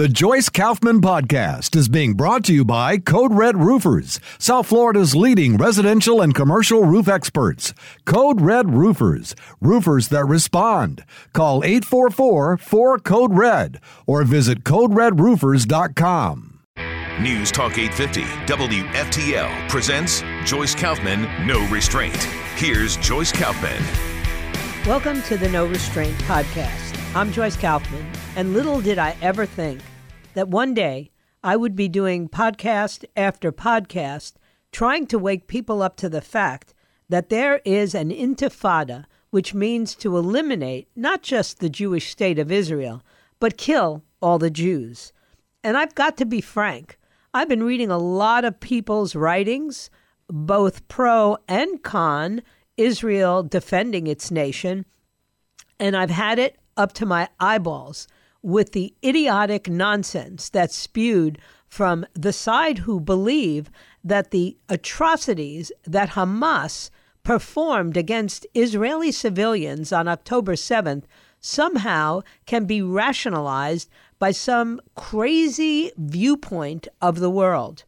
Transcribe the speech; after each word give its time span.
The 0.00 0.08
Joyce 0.08 0.48
Kaufman 0.48 1.02
Podcast 1.02 1.76
is 1.76 1.90
being 1.90 2.14
brought 2.14 2.42
to 2.46 2.54
you 2.54 2.64
by 2.64 2.96
Code 2.96 3.34
Red 3.34 3.58
Roofers, 3.58 4.18
South 4.38 4.66
Florida's 4.66 5.14
leading 5.14 5.58
residential 5.58 6.22
and 6.22 6.34
commercial 6.34 6.84
roof 6.84 7.06
experts. 7.06 7.74
Code 8.06 8.40
Red 8.40 8.70
Roofers, 8.70 9.36
roofers 9.60 10.08
that 10.08 10.24
respond. 10.24 11.04
Call 11.34 11.62
844 11.62 12.56
4 12.56 12.98
Code 13.00 13.34
Red 13.34 13.78
or 14.06 14.24
visit 14.24 14.64
CodeRedRoofers.com. 14.64 16.60
News 17.20 17.52
Talk 17.52 17.76
850 17.76 18.22
WFTL 18.50 19.68
presents 19.68 20.22
Joyce 20.46 20.74
Kaufman 20.74 21.28
No 21.46 21.68
Restraint. 21.68 22.16
Here's 22.56 22.96
Joyce 22.96 23.32
Kaufman. 23.32 23.84
Welcome 24.86 25.20
to 25.24 25.36
the 25.36 25.50
No 25.50 25.66
Restraint 25.66 26.16
Podcast. 26.20 26.96
I'm 27.14 27.30
Joyce 27.30 27.58
Kaufman, 27.58 28.10
and 28.36 28.54
little 28.54 28.80
did 28.80 28.98
I 28.98 29.14
ever 29.20 29.44
think 29.44 29.82
that 30.34 30.48
one 30.48 30.74
day 30.74 31.10
I 31.42 31.56
would 31.56 31.74
be 31.74 31.88
doing 31.88 32.28
podcast 32.28 33.04
after 33.16 33.50
podcast 33.50 34.34
trying 34.72 35.06
to 35.06 35.18
wake 35.18 35.46
people 35.46 35.82
up 35.82 35.96
to 35.96 36.08
the 36.08 36.20
fact 36.20 36.74
that 37.08 37.28
there 37.28 37.60
is 37.64 37.94
an 37.94 38.10
intifada, 38.10 39.06
which 39.30 39.54
means 39.54 39.94
to 39.96 40.16
eliminate 40.16 40.88
not 40.94 41.22
just 41.22 41.58
the 41.58 41.68
Jewish 41.68 42.10
state 42.10 42.38
of 42.38 42.52
Israel, 42.52 43.02
but 43.40 43.56
kill 43.56 44.04
all 44.20 44.38
the 44.38 44.50
Jews. 44.50 45.12
And 45.64 45.76
I've 45.76 45.94
got 45.94 46.16
to 46.18 46.24
be 46.24 46.40
frank, 46.40 46.98
I've 47.34 47.48
been 47.48 47.62
reading 47.62 47.90
a 47.90 47.98
lot 47.98 48.44
of 48.44 48.60
people's 48.60 49.14
writings, 49.14 49.90
both 50.28 50.86
pro 50.88 51.38
and 51.48 51.82
con, 51.82 52.42
Israel 52.76 53.42
defending 53.42 54.06
its 54.06 54.30
nation, 54.30 54.84
and 55.78 55.96
I've 55.96 56.10
had 56.10 56.38
it 56.38 56.56
up 56.76 56.92
to 56.94 57.06
my 57.06 57.28
eyeballs 57.38 58.06
with 58.42 58.72
the 58.72 58.94
idiotic 59.04 59.68
nonsense 59.68 60.48
that's 60.48 60.76
spewed 60.76 61.38
from 61.68 62.04
the 62.14 62.32
side 62.32 62.78
who 62.78 63.00
believe 63.00 63.70
that 64.02 64.30
the 64.30 64.56
atrocities 64.68 65.70
that 65.84 66.10
Hamas 66.10 66.90
performed 67.22 67.96
against 67.96 68.46
Israeli 68.54 69.12
civilians 69.12 69.92
on 69.92 70.08
October 70.08 70.54
7th 70.54 71.04
somehow 71.40 72.22
can 72.46 72.64
be 72.64 72.82
rationalized 72.82 73.88
by 74.18 74.30
some 74.30 74.80
crazy 74.94 75.92
viewpoint 75.96 76.88
of 77.00 77.20
the 77.20 77.30
world. 77.30 77.84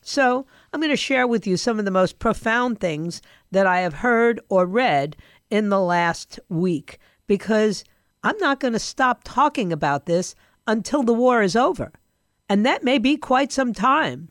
So, 0.00 0.46
I'm 0.72 0.80
going 0.80 0.90
to 0.90 0.96
share 0.96 1.26
with 1.26 1.46
you 1.46 1.56
some 1.56 1.78
of 1.78 1.86
the 1.86 1.90
most 1.90 2.18
profound 2.18 2.78
things 2.78 3.22
that 3.50 3.66
I 3.66 3.80
have 3.80 3.94
heard 3.94 4.38
or 4.48 4.66
read 4.66 5.16
in 5.50 5.70
the 5.70 5.80
last 5.80 6.38
week 6.48 6.98
because 7.26 7.84
I'm 8.24 8.38
not 8.38 8.58
going 8.58 8.72
to 8.72 8.78
stop 8.78 9.20
talking 9.22 9.70
about 9.70 10.06
this 10.06 10.34
until 10.66 11.02
the 11.02 11.12
war 11.12 11.42
is 11.42 11.54
over. 11.54 11.92
And 12.48 12.64
that 12.64 12.82
may 12.82 12.96
be 12.96 13.18
quite 13.18 13.52
some 13.52 13.74
time. 13.74 14.30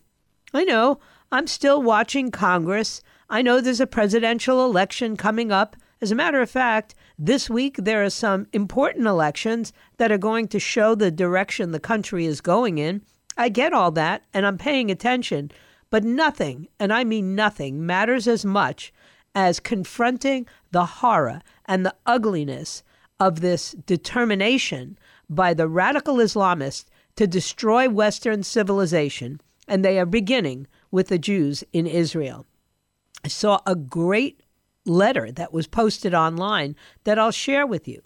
I 0.51 0.63
know, 0.63 0.99
I'm 1.31 1.45
still 1.45 1.79
watching 1.79 2.31
Congress. 2.31 3.03
I 3.29 3.43
know 3.43 3.61
there's 3.61 3.79
a 3.79 3.85
presidential 3.85 4.65
election 4.65 5.15
coming 5.15 5.51
up. 5.51 5.75
As 6.01 6.11
a 6.11 6.15
matter 6.15 6.41
of 6.41 6.49
fact, 6.49 6.95
this 7.19 7.51
week 7.51 7.75
there 7.77 8.03
are 8.03 8.09
some 8.09 8.47
important 8.51 9.05
elections 9.05 9.71
that 9.97 10.11
are 10.11 10.17
going 10.17 10.47
to 10.47 10.59
show 10.59 10.95
the 10.95 11.11
direction 11.11 11.71
the 11.71 11.79
country 11.79 12.25
is 12.25 12.41
going 12.41 12.79
in. 12.79 13.03
I 13.37 13.49
get 13.49 13.73
all 13.73 13.91
that, 13.91 14.23
and 14.33 14.47
I'm 14.47 14.57
paying 14.57 14.89
attention. 14.89 15.51
But 15.91 16.03
nothing, 16.03 16.67
and 16.79 16.91
I 16.91 17.03
mean 17.03 17.35
nothing, 17.35 17.85
matters 17.85 18.27
as 18.27 18.43
much 18.43 18.91
as 19.35 19.59
confronting 19.59 20.47
the 20.71 20.85
horror 20.85 21.41
and 21.65 21.85
the 21.85 21.93
ugliness 22.07 22.81
of 23.19 23.41
this 23.41 23.71
determination 23.85 24.97
by 25.29 25.53
the 25.53 25.67
radical 25.67 26.15
Islamists 26.17 26.85
to 27.15 27.27
destroy 27.27 27.89
Western 27.89 28.43
civilization, 28.43 29.39
and 29.67 29.83
they 29.83 29.99
are 29.99 30.05
beginning 30.05 30.67
with 30.91 31.07
the 31.07 31.19
Jews 31.19 31.63
in 31.73 31.87
Israel. 31.87 32.45
I 33.23 33.27
saw 33.27 33.59
a 33.65 33.75
great 33.75 34.43
letter 34.85 35.31
that 35.31 35.53
was 35.53 35.67
posted 35.67 36.13
online 36.13 36.75
that 37.03 37.17
I'll 37.17 37.31
share 37.31 37.65
with 37.65 37.87
you. 37.87 38.01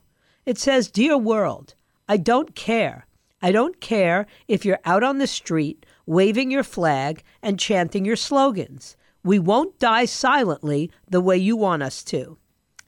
It 0.46 0.58
says, 0.58 0.92
Dear 0.92 1.18
world, 1.18 1.74
I 2.08 2.18
don't 2.18 2.56
care. 2.56 3.08
I 3.42 3.52
don't 3.52 3.80
care 3.82 4.28
if 4.48 4.66
you're 4.66 4.80
out 4.86 5.04
on 5.04 5.18
the 5.18 5.28
street 5.28 5.86
waving 6.06 6.52
your 6.52 6.64
flag 6.64 7.24
and 7.42 7.60
chanting 7.60 8.06
your 8.06 8.16
slogans. 8.16 8.96
We 9.24 9.40
won't 9.40 9.78
die 9.80 10.06
silently 10.06 10.92
the 11.10 11.22
way 11.22 11.38
you 11.38 11.58
want 11.58 11.84
us 11.84 12.04
to. 12.06 12.38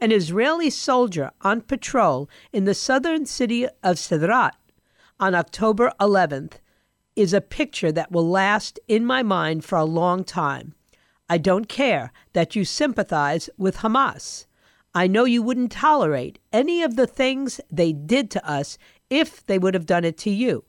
An 0.01 0.13
Israeli 0.13 0.69
soldier 0.69 1.31
on 1.41 1.59
patrol 1.59 2.29
in 2.53 2.63
the 2.63 2.73
southern 2.73 3.25
city 3.25 3.65
of 3.83 3.97
Sderot 3.97 4.53
on 5.19 5.35
October 5.35 5.91
11th 5.99 6.53
is 7.17 7.33
a 7.33 7.41
picture 7.41 7.91
that 7.91 8.09
will 8.09 8.27
last 8.27 8.79
in 8.87 9.05
my 9.05 9.23
mind 9.23 9.65
for 9.65 9.77
a 9.77 9.83
long 9.83 10.23
time. 10.23 10.73
I 11.29 11.37
don't 11.37 11.67
care 11.67 12.13
that 12.31 12.55
you 12.55 12.63
sympathize 12.63 13.49
with 13.57 13.79
Hamas. 13.79 14.45
I 14.95 15.07
know 15.07 15.25
you 15.25 15.43
wouldn't 15.43 15.73
tolerate 15.73 16.39
any 16.53 16.81
of 16.81 16.95
the 16.95 17.07
things 17.07 17.59
they 17.69 17.91
did 17.91 18.31
to 18.31 18.49
us 18.49 18.77
if 19.09 19.45
they 19.47 19.59
would 19.59 19.73
have 19.73 19.85
done 19.85 20.05
it 20.05 20.17
to 20.19 20.29
you. 20.29 20.63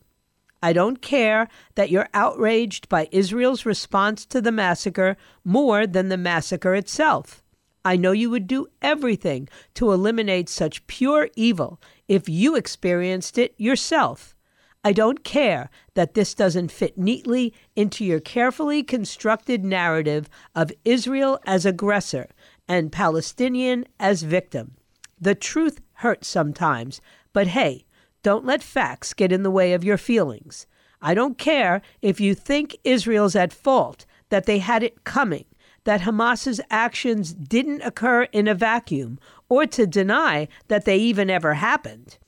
I 0.61 0.73
don't 0.73 1.01
care 1.01 1.47
that 1.77 1.89
you're 1.89 2.09
outraged 2.15 2.89
by 2.89 3.09
Israel's 3.13 3.65
response 3.65 4.27
to 4.27 4.41
the 4.41 4.51
massacre 4.51 5.17
more 5.45 5.87
than 5.87 6.09
the 6.09 6.19
massacre 6.19 6.75
itself. 6.75 7.40
I 7.85 7.97
know 7.97 8.13
you 8.13 8.31
would 8.31 8.47
do 8.47 8.69
everything 8.83 9.49
to 9.75 9.93
eliminate 9.93 10.49
such 10.49 10.87
pure 10.87 11.31
evil 11.35 11.81
if 12.09 12.29
you 12.29 12.57
experienced 12.57 13.39
it 13.39 13.55
yourself. 13.57 14.35
I 14.83 14.93
don't 14.93 15.25
care 15.25 15.71
that 15.95 16.15
this 16.15 16.35
doesn't 16.35 16.73
fit 16.73 16.97
neatly 16.97 17.53
into 17.77 18.05
your 18.05 18.21
carefully 18.21 18.83
constructed 18.83 19.65
narrative 19.65 20.29
of 20.55 20.73
Israel 20.85 21.39
as 21.47 21.67
aggressor 21.67 22.29
and 22.67 22.93
Palestinian 22.93 23.87
as 23.99 24.23
victim. 24.23 24.77
The 25.21 25.35
truth 25.35 25.81
hurts 25.95 26.29
sometimes, 26.29 27.01
but 27.33 27.49
hey, 27.49 27.85
don't 28.23 28.47
let 28.47 28.63
facts 28.63 29.13
get 29.13 29.33
in 29.33 29.43
the 29.43 29.51
way 29.51 29.73
of 29.75 29.85
your 29.85 29.99
feelings. 29.99 30.67
I 31.03 31.15
don't 31.15 31.39
care 31.39 31.83
if 32.01 32.21
you 32.21 32.35
think 32.35 32.77
Israel's 32.85 33.37
at 33.37 33.53
fault, 33.53 34.07
that 34.31 34.47
they 34.47 34.59
had 34.59 34.83
it 34.83 35.05
coming, 35.05 35.45
that 35.85 36.03
Hamas's 36.03 36.61
actions 36.71 37.33
didn't 37.33 37.83
occur 37.83 38.25
in 38.33 38.49
a 38.49 38.55
vacuum 38.55 39.19
or 39.49 39.67
to 39.67 39.87
deny 39.87 40.49
that 40.69 40.85
they 40.85 40.97
even 40.99 41.31
ever 41.31 41.55
happened. 41.55 42.19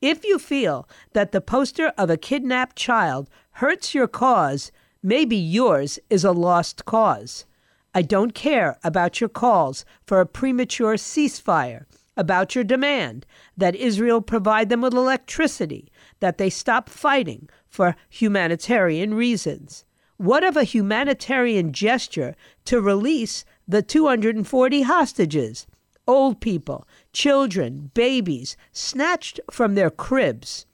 If 0.00 0.24
you 0.24 0.38
feel 0.38 0.88
that 1.12 1.32
the 1.32 1.40
poster 1.40 1.88
of 1.98 2.10
a 2.10 2.16
kidnapped 2.16 2.76
child 2.76 3.28
hurts 3.52 3.94
your 3.94 4.06
cause, 4.06 4.70
maybe 5.02 5.36
yours 5.36 5.98
is 6.08 6.24
a 6.24 6.32
lost 6.32 6.84
cause. 6.84 7.46
I 7.94 8.02
don't 8.02 8.34
care 8.34 8.78
about 8.84 9.20
your 9.20 9.28
calls 9.28 9.84
for 10.06 10.20
a 10.20 10.26
premature 10.26 10.94
ceasefire, 10.94 11.86
about 12.16 12.54
your 12.54 12.64
demand 12.64 13.26
that 13.56 13.74
Israel 13.74 14.20
provide 14.20 14.68
them 14.68 14.82
with 14.82 14.94
electricity, 14.94 15.90
that 16.20 16.38
they 16.38 16.50
stop 16.50 16.88
fighting 16.88 17.48
for 17.66 17.96
humanitarian 18.08 19.14
reasons. 19.14 19.84
What 20.18 20.42
of 20.42 20.56
a 20.56 20.64
humanitarian 20.64 21.72
gesture 21.72 22.34
to 22.64 22.80
release 22.80 23.44
the 23.68 23.82
240 23.82 24.82
hostages? 24.82 25.68
Old 26.08 26.40
people, 26.40 26.88
children, 27.12 27.92
babies, 27.94 28.56
snatched 28.72 29.38
from 29.48 29.76
their 29.76 29.90
cribs. 29.90 30.66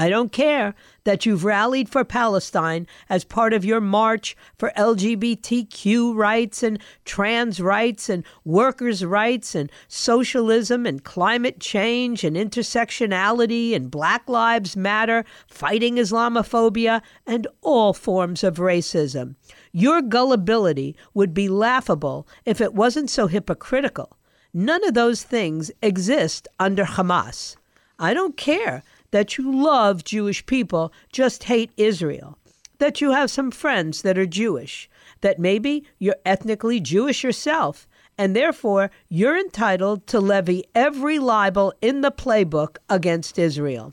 I 0.00 0.08
don't 0.08 0.32
care 0.32 0.74
that 1.04 1.26
you've 1.26 1.44
rallied 1.44 1.90
for 1.90 2.06
Palestine 2.06 2.86
as 3.10 3.22
part 3.22 3.52
of 3.52 3.66
your 3.66 3.82
march 3.82 4.34
for 4.56 4.72
LGBTQ 4.74 6.16
rights 6.16 6.62
and 6.62 6.80
trans 7.04 7.60
rights 7.60 8.08
and 8.08 8.24
workers' 8.42 9.04
rights 9.04 9.54
and 9.54 9.70
socialism 9.88 10.86
and 10.86 11.04
climate 11.04 11.60
change 11.60 12.24
and 12.24 12.34
intersectionality 12.34 13.76
and 13.76 13.90
Black 13.90 14.26
Lives 14.26 14.74
Matter, 14.74 15.22
fighting 15.46 15.96
Islamophobia, 15.96 17.02
and 17.26 17.46
all 17.60 17.92
forms 17.92 18.42
of 18.42 18.56
racism. 18.56 19.34
Your 19.70 20.00
gullibility 20.00 20.96
would 21.12 21.34
be 21.34 21.46
laughable 21.46 22.26
if 22.46 22.62
it 22.62 22.72
wasn't 22.72 23.10
so 23.10 23.26
hypocritical. 23.26 24.16
None 24.54 24.82
of 24.82 24.94
those 24.94 25.24
things 25.24 25.70
exist 25.82 26.48
under 26.58 26.84
Hamas. 26.84 27.56
I 27.98 28.14
don't 28.14 28.38
care 28.38 28.82
that 29.10 29.36
you 29.38 29.52
love 29.52 30.04
Jewish 30.04 30.44
people, 30.46 30.92
just 31.12 31.44
hate 31.44 31.72
Israel, 31.76 32.38
that 32.78 33.00
you 33.00 33.12
have 33.12 33.30
some 33.30 33.50
friends 33.50 34.02
that 34.02 34.18
are 34.18 34.26
Jewish, 34.26 34.88
that 35.20 35.38
maybe 35.38 35.84
you're 35.98 36.16
ethnically 36.24 36.80
Jewish 36.80 37.24
yourself, 37.24 37.86
and 38.16 38.36
therefore 38.36 38.90
you're 39.08 39.38
entitled 39.38 40.06
to 40.06 40.20
levy 40.20 40.64
every 40.74 41.18
libel 41.18 41.72
in 41.80 42.00
the 42.00 42.12
playbook 42.12 42.76
against 42.88 43.38
Israel. 43.38 43.92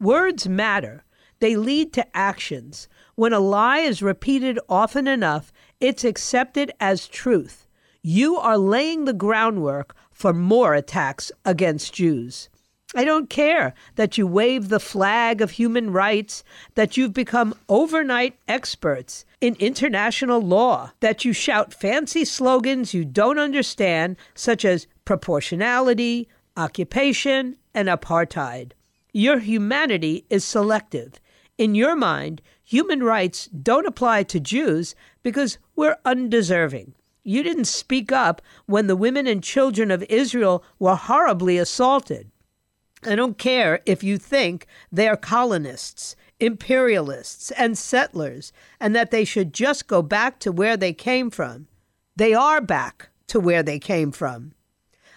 Words 0.00 0.48
matter. 0.48 1.04
They 1.40 1.56
lead 1.56 1.92
to 1.94 2.16
actions. 2.16 2.88
When 3.14 3.32
a 3.32 3.40
lie 3.40 3.78
is 3.78 4.02
repeated 4.02 4.58
often 4.68 5.08
enough, 5.08 5.52
it's 5.80 6.04
accepted 6.04 6.70
as 6.78 7.08
truth. 7.08 7.66
You 8.02 8.36
are 8.36 8.58
laying 8.58 9.06
the 9.06 9.14
groundwork 9.14 9.94
for 10.10 10.32
more 10.34 10.74
attacks 10.74 11.32
against 11.46 11.94
Jews. 11.94 12.49
I 12.92 13.04
don't 13.04 13.30
care 13.30 13.72
that 13.94 14.18
you 14.18 14.26
wave 14.26 14.68
the 14.68 14.80
flag 14.80 15.40
of 15.40 15.52
human 15.52 15.92
rights, 15.92 16.42
that 16.74 16.96
you've 16.96 17.12
become 17.12 17.54
overnight 17.68 18.36
experts 18.48 19.24
in 19.40 19.54
international 19.60 20.40
law, 20.40 20.90
that 20.98 21.24
you 21.24 21.32
shout 21.32 21.72
fancy 21.72 22.24
slogans 22.24 22.92
you 22.92 23.04
don't 23.04 23.38
understand, 23.38 24.16
such 24.34 24.64
as 24.64 24.88
proportionality, 25.04 26.28
occupation, 26.56 27.56
and 27.74 27.88
apartheid. 27.88 28.72
Your 29.12 29.38
humanity 29.38 30.24
is 30.28 30.44
selective. 30.44 31.20
In 31.58 31.76
your 31.76 31.94
mind, 31.94 32.42
human 32.64 33.04
rights 33.04 33.46
don't 33.46 33.86
apply 33.86 34.24
to 34.24 34.40
Jews 34.40 34.96
because 35.22 35.58
we're 35.76 35.98
undeserving. 36.04 36.94
You 37.22 37.44
didn't 37.44 37.66
speak 37.66 38.10
up 38.10 38.42
when 38.66 38.88
the 38.88 38.96
women 38.96 39.28
and 39.28 39.44
children 39.44 39.92
of 39.92 40.02
Israel 40.08 40.64
were 40.80 40.96
horribly 40.96 41.56
assaulted. 41.56 42.29
I 43.04 43.14
don't 43.14 43.38
care 43.38 43.80
if 43.86 44.04
you 44.04 44.18
think 44.18 44.66
they 44.92 45.08
are 45.08 45.16
colonists, 45.16 46.16
imperialists, 46.38 47.50
and 47.52 47.76
settlers, 47.78 48.52
and 48.78 48.94
that 48.94 49.10
they 49.10 49.24
should 49.24 49.54
just 49.54 49.86
go 49.86 50.02
back 50.02 50.38
to 50.40 50.52
where 50.52 50.76
they 50.76 50.92
came 50.92 51.30
from. 51.30 51.66
They 52.16 52.34
are 52.34 52.60
back 52.60 53.08
to 53.28 53.40
where 53.40 53.62
they 53.62 53.78
came 53.78 54.12
from. 54.12 54.52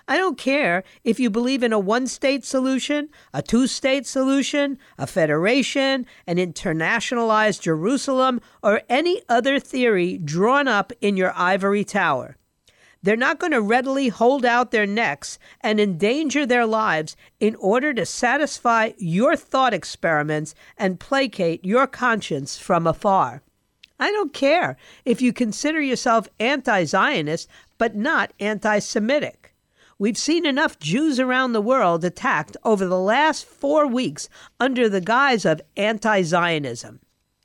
I 0.08 0.18
don't 0.18 0.38
care 0.38 0.84
if 1.04 1.20
you 1.20 1.30
believe 1.30 1.64
in 1.64 1.74
a 1.74 1.80
one 1.80 2.08
state 2.08 2.44
solution, 2.46 3.10
a 3.34 3.42
two 3.42 3.68
state 3.68 4.06
solution, 4.06 4.78
a 4.98 5.08
federation, 5.08 6.06
an 6.28 6.38
internationalized 6.38 7.62
Jerusalem, 7.62 8.42
or 8.62 8.82
any 8.90 9.22
other 9.30 9.60
theory 9.60 10.18
drawn 10.18 10.68
up 10.68 10.92
in 11.00 11.16
your 11.16 11.34
ivory 11.36 11.84
tower. 11.86 12.38
They're 13.04 13.18
not 13.18 13.38
going 13.38 13.52
to 13.52 13.62
readily 13.62 14.08
hold 14.08 14.46
out 14.46 14.72
their 14.72 14.86
necks 14.86 15.38
and 15.60 15.78
endanger 15.78 16.46
their 16.46 16.66
lives 16.66 17.18
in 17.38 17.54
order 17.56 17.94
to 17.94 18.06
satisfy 18.06 18.94
your 18.98 19.36
thought 19.36 19.74
experiments 19.74 20.56
and 20.78 21.02
placate 21.02 21.66
your 21.66 21.86
conscience 21.86 22.58
from 22.58 22.88
afar. 22.88 23.44
I 24.00 24.10
don't 24.12 24.34
care 24.34 24.78
if 25.04 25.22
you 25.22 25.34
consider 25.34 25.82
yourself 25.82 26.30
anti 26.40 26.86
Zionist 26.86 27.50
but 27.78 27.94
not 27.94 28.32
anti 28.40 28.80
Semitic. 28.80 29.54
We've 30.00 30.18
seen 30.18 30.46
enough 30.46 30.80
Jews 30.80 31.20
around 31.20 31.52
the 31.52 31.62
world 31.62 32.06
attacked 32.06 32.56
over 32.64 32.86
the 32.86 33.00
last 33.00 33.46
four 33.46 33.86
weeks 33.86 34.30
under 34.62 34.88
the 34.88 35.02
guise 35.02 35.44
of 35.46 35.62
anti 35.76 36.22
Zionism. 36.22 37.02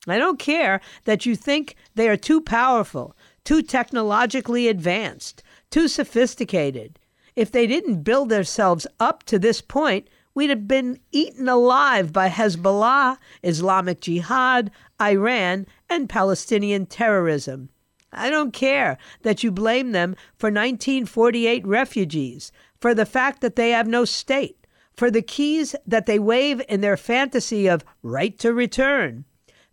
I 0.07 0.19
don't 0.19 0.39
care 0.39 0.81
that 1.05 1.27
you 1.27 1.35
think 1.35 1.75
they 1.95 2.09
are 2.09 2.17
too 2.17 2.41
powerful, 2.41 3.17
too 3.45 3.63
technologically 3.63 4.69
advanced, 4.69 5.43
too 5.71 5.89
sophisticated. 5.89 6.99
If 7.37 7.53
they 7.53 7.67
didn't 7.67 8.03
build 8.03 8.31
themselves 8.31 8.87
up 8.99 9.23
to 9.25 9.39
this 9.39 9.61
point, 9.61 10.09
we'd 10.35 10.51
have 10.51 10.69
been 10.69 11.01
eaten 11.13 11.49
alive 11.49 12.13
by 12.13 12.29
Hezbollah, 12.29 13.19
Islamic 13.43 14.01
Jihad, 14.01 14.71
Iran, 15.01 15.67
and 15.89 16.09
Palestinian 16.09 16.87
terrorism. 16.87 17.69
I 18.13 18.31
don't 18.31 18.53
care 18.53 18.99
that 19.23 19.43
you 19.43 19.51
blame 19.51 19.93
them 19.93 20.17
for 20.37 20.47
1948 20.47 21.67
refugees, 21.67 22.51
for 22.81 22.95
the 22.95 23.07
fact 23.07 23.41
that 23.41 23.57
they 23.57 23.71
have 23.71 23.87
no 23.87 24.05
state, 24.05 24.67
for 24.95 25.11
the 25.11 25.23
keys 25.23 25.77
that 25.87 26.07
they 26.07 26.19
wave 26.19 26.63
in 26.69 26.81
their 26.81 26.97
fantasy 26.97 27.69
of 27.69 27.85
right 28.03 28.39
to 28.39 28.53
return. 28.53 29.25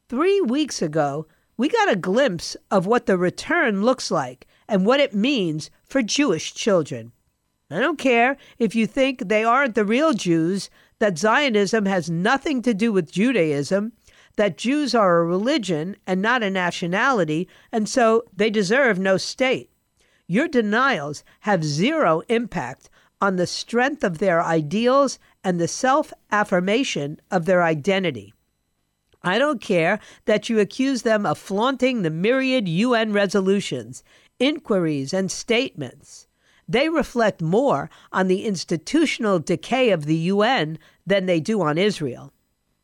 Three 0.10 0.42
weeks 0.42 0.82
ago, 0.82 1.28
we 1.58 1.70
got 1.70 1.92
a 1.92 1.96
glimpse 1.96 2.58
of 2.70 2.86
what 2.86 3.06
the 3.06 3.18
return 3.18 3.84
looks 3.84 4.12
like 4.12 4.46
and 4.68 4.86
what 4.86 5.00
it 5.00 5.14
means 5.14 5.70
for 5.84 6.02
Jewish 6.02 6.54
children. 6.54 7.12
I 7.70 7.80
don't 7.80 7.98
care 7.98 8.38
if 8.60 8.76
you 8.76 8.86
think 8.86 9.20
they 9.20 9.44
aren't 9.44 9.76
the 9.76 9.86
real 9.86 10.14
Jews, 10.14 10.70
that 11.00 11.18
Zionism 11.18 11.86
has 11.86 12.10
nothing 12.10 12.62
to 12.62 12.74
do 12.74 12.92
with 12.92 13.12
Judaism, 13.12 13.94
that 14.38 14.58
Jews 14.58 14.94
are 14.94 15.20
a 15.20 15.26
religion 15.26 15.96
and 16.06 16.22
not 16.22 16.44
a 16.44 16.50
nationality, 16.50 17.48
and 17.72 17.88
so 17.88 18.24
they 18.36 18.50
deserve 18.50 19.00
no 19.00 19.18
state. 19.18 19.70
Your 20.28 20.48
denials 20.48 21.24
have 21.42 21.64
zero 21.64 22.22
impact 22.30 22.90
on 23.22 23.36
the 23.36 23.48
strength 23.48 24.04
of 24.04 24.18
their 24.18 24.44
ideals 24.44 25.20
and 25.44 25.60
the 25.60 25.68
self 25.68 26.14
affirmation 26.32 27.20
of 27.32 27.46
their 27.46 27.64
identity. 27.64 28.34
I 29.24 29.40
don't 29.40 29.62
care 29.62 30.00
that 30.26 30.50
you 30.50 30.60
accuse 30.60 31.02
them 31.02 31.26
of 31.26 31.38
flaunting 31.38 32.02
the 32.02 32.12
myriad 32.12 32.68
UN 32.68 33.12
resolutions 33.12 34.04
inquiries, 34.40 35.14
and 35.14 35.32
statements. 35.32 36.28
They 36.68 36.90
reflect 36.90 37.42
more 37.42 37.90
on 38.12 38.28
the 38.28 38.46
institutional 38.46 39.40
decay 39.40 39.92
of 39.92 40.06
the 40.06 40.16
UN 40.16 40.80
than 41.06 41.26
they 41.26 41.40
do 41.40 41.62
on 41.62 41.78
Israel. 41.78 42.34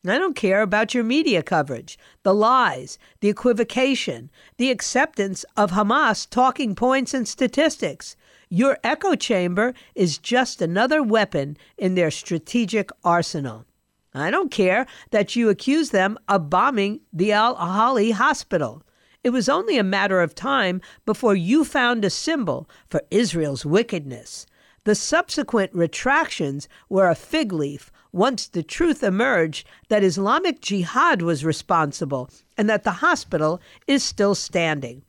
I 0.06 0.18
don't 0.18 0.36
care 0.36 0.64
about 0.64 0.96
your 0.96 1.04
media 1.04 1.44
coverage, 1.44 2.00
the 2.24 2.34
lies, 2.34 2.98
the 3.20 3.30
equivocation, 3.30 4.32
the 4.58 4.72
acceptance 4.72 5.46
of 5.56 5.72
Hamas 5.72 6.28
talking 6.28 6.74
points 6.74 7.14
and 7.14 7.28
statistics. 7.28 8.16
Your 8.50 8.80
echo 8.84 9.16
chamber 9.16 9.76
is 9.94 10.18
just 10.18 10.60
another 10.60 11.04
weapon 11.04 11.56
in 11.78 11.94
their 11.94 12.10
strategic 12.10 12.90
arsenal. 13.04 13.66
I 14.14 14.32
don't 14.32 14.52
care 14.52 14.88
that 15.12 15.36
you 15.36 15.50
accuse 15.50 15.92
them 15.92 16.18
of 16.28 16.50
bombing 16.50 17.02
the 17.14 17.32
Al 17.32 17.56
Ahli 17.56 18.12
hospital. 18.12 18.84
It 19.24 19.30
was 19.30 19.48
only 19.48 19.78
a 19.78 19.84
matter 19.84 20.22
of 20.22 20.34
time 20.34 20.82
before 21.06 21.36
you 21.36 21.64
found 21.64 22.04
a 22.04 22.10
symbol 22.10 22.68
for 22.90 23.04
Israel's 23.12 23.66
wickedness. 23.66 24.48
The 24.84 24.96
subsequent 24.96 25.72
retractions 25.76 26.68
were 26.90 27.08
a 27.08 27.14
fig 27.14 27.54
leaf 27.54 27.92
once 28.12 28.48
the 28.48 28.64
truth 28.64 29.04
emerged 29.04 29.68
that 29.90 30.04
Islamic 30.04 30.60
Jihad 30.60 31.22
was 31.22 31.46
responsible 31.46 32.32
and 32.58 32.68
that 32.68 32.84
the 32.84 32.92
hospital 32.94 33.62
is 33.86 34.04
still 34.04 34.34
standing. 34.34 35.04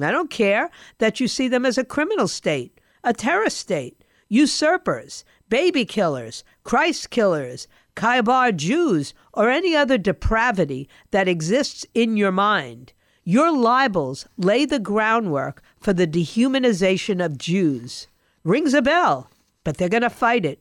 I 0.00 0.10
don't 0.10 0.30
care 0.30 0.70
that 0.98 1.18
you 1.18 1.26
see 1.26 1.48
them 1.48 1.64
as 1.64 1.78
a 1.78 1.84
criminal 1.84 2.28
state, 2.28 2.80
a 3.02 3.14
terrorist 3.14 3.56
state, 3.56 4.04
usurpers, 4.28 5.24
baby 5.48 5.86
killers, 5.86 6.44
Christ 6.64 7.08
killers, 7.08 7.66
Khaybar 7.96 8.54
Jews, 8.56 9.14
or 9.32 9.48
any 9.48 9.74
other 9.74 9.96
depravity 9.96 10.88
that 11.12 11.28
exists 11.28 11.86
in 11.94 12.16
your 12.18 12.32
mind. 12.32 12.92
Your 13.26 13.50
libels 13.50 14.26
lay 14.36 14.66
the 14.66 14.78
groundwork 14.78 15.62
for 15.80 15.94
the 15.94 16.06
dehumanization 16.06 17.24
of 17.24 17.38
Jews. 17.38 18.06
Rings 18.42 18.74
a 18.74 18.82
bell, 18.82 19.30
but 19.64 19.78
they're 19.78 19.88
going 19.88 20.02
to 20.02 20.10
fight 20.10 20.44
it. 20.44 20.60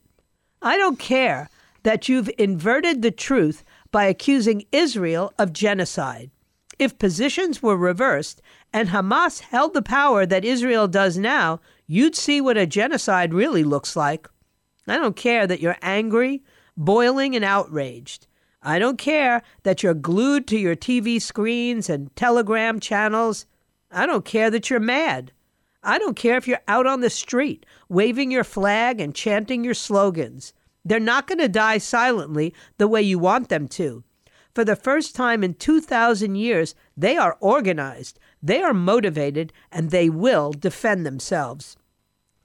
I 0.62 0.78
don't 0.78 0.98
care 0.98 1.50
that 1.84 2.08
you've 2.08 2.30
inverted 2.38 3.02
the 3.02 3.12
truth 3.12 3.66
by 3.92 4.06
accusing 4.06 4.66
Israel 4.72 5.34
of 5.38 5.52
genocide. 5.52 6.32
If 6.80 6.98
positions 6.98 7.62
were 7.62 7.76
reversed 7.76 8.42
and 8.72 8.90
Hamas 8.90 9.42
held 9.42 9.74
the 9.74 9.82
power 9.82 10.26
that 10.26 10.46
Israel 10.46 10.88
does 10.88 11.18
now, 11.18 11.60
you'd 11.86 12.16
see 12.16 12.40
what 12.40 12.58
a 12.58 12.66
genocide 12.66 13.34
really 13.34 13.66
looks 13.66 13.98
like. 13.98 14.30
I 14.88 14.96
don't 14.98 15.18
care 15.18 15.46
that 15.48 15.60
you're 15.60 15.78
angry, 15.82 16.44
boiling, 16.78 17.36
and 17.36 17.44
outraged. 17.44 18.26
I 18.66 18.80
don't 18.80 18.98
care 18.98 19.44
that 19.64 19.84
you're 19.84 19.94
glued 19.94 20.48
to 20.48 20.58
your 20.58 20.76
TV 20.76 21.22
screens 21.22 21.90
and 21.90 22.16
telegram 22.16 22.80
channels. 22.80 23.46
I 23.92 24.06
don't 24.06 24.24
care 24.24 24.50
that 24.50 24.70
you're 24.70 24.80
mad. 24.80 25.34
I 25.84 26.00
don't 26.00 26.16
care 26.16 26.38
if 26.38 26.48
you're 26.48 26.62
out 26.66 26.88
on 26.88 27.02
the 27.02 27.10
street 27.10 27.66
waving 27.90 28.32
your 28.32 28.46
flag 28.46 29.02
and 29.02 29.14
chanting 29.14 29.66
your 29.66 29.74
slogans. 29.74 30.54
They're 30.86 31.00
not 31.00 31.28
going 31.28 31.40
to 31.40 31.50
die 31.50 31.78
silently 31.78 32.54
the 32.78 32.88
way 32.88 33.02
you 33.02 33.20
want 33.20 33.50
them 33.50 33.68
to. 33.70 34.06
For 34.56 34.64
the 34.64 34.78
first 34.78 35.14
time 35.14 35.44
in 35.44 35.56
2,000 35.56 36.36
years, 36.36 36.74
they 36.96 37.18
are 37.18 37.38
organized, 37.42 38.18
they 38.42 38.62
are 38.62 38.74
motivated, 38.74 39.52
and 39.72 39.90
they 39.90 40.10
will 40.10 40.54
defend 40.54 41.06
themselves. 41.06 41.76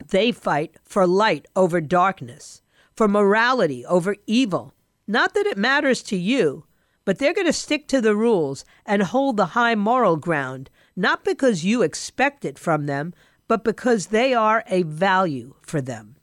They 0.04 0.32
fight 0.32 0.76
for 0.82 1.06
light 1.06 1.46
over 1.54 1.80
darkness, 1.80 2.62
for 2.96 3.06
morality 3.06 3.84
over 3.86 4.16
evil, 4.26 4.74
not 5.08 5.34
that 5.34 5.46
it 5.46 5.58
matters 5.58 6.02
to 6.04 6.16
you, 6.16 6.66
but 7.04 7.18
they're 7.18 7.34
going 7.34 7.46
to 7.46 7.52
stick 7.52 7.88
to 7.88 8.02
the 8.02 8.14
rules 8.14 8.66
and 8.84 9.02
hold 9.02 9.38
the 9.38 9.46
high 9.46 9.74
moral 9.74 10.16
ground, 10.16 10.68
not 10.94 11.24
because 11.24 11.64
you 11.64 11.82
expect 11.82 12.44
it 12.44 12.58
from 12.58 12.84
them, 12.84 13.14
but 13.48 13.64
because 13.64 14.08
they 14.08 14.34
are 14.34 14.62
a 14.68 14.82
value 14.82 15.54
for 15.62 15.80
them. 15.80 16.16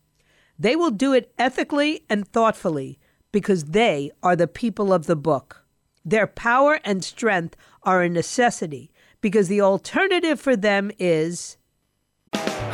They 0.59 0.75
will 0.75 0.91
do 0.91 1.11
it 1.11 1.33
ethically 1.39 2.05
and 2.07 2.27
thoughtfully 2.27 2.99
because 3.31 3.65
they 3.65 4.11
are 4.21 4.35
the 4.35 4.47
people 4.47 4.93
of 4.93 5.07
the 5.07 5.15
book. 5.15 5.65
Their 6.05 6.27
power 6.27 6.79
and 6.85 7.03
strength 7.03 7.57
are 7.81 8.03
a 8.03 8.09
necessity 8.09 8.91
because 9.21 9.47
the 9.47 9.61
alternative 9.61 10.39
for 10.39 10.55
them 10.55 10.91
is 10.99 11.57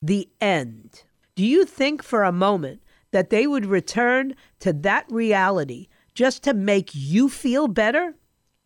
the 0.00 0.28
end. 0.40 1.04
Do 1.34 1.44
you 1.44 1.64
think 1.64 2.02
for 2.02 2.22
a 2.22 2.32
moment 2.32 2.82
that 3.10 3.30
they 3.30 3.46
would 3.46 3.66
return 3.66 4.34
to 4.60 4.72
that 4.72 5.06
reality 5.10 5.88
just 6.14 6.42
to 6.44 6.54
make 6.54 6.90
you 6.94 7.28
feel 7.28 7.68
better? 7.68 8.14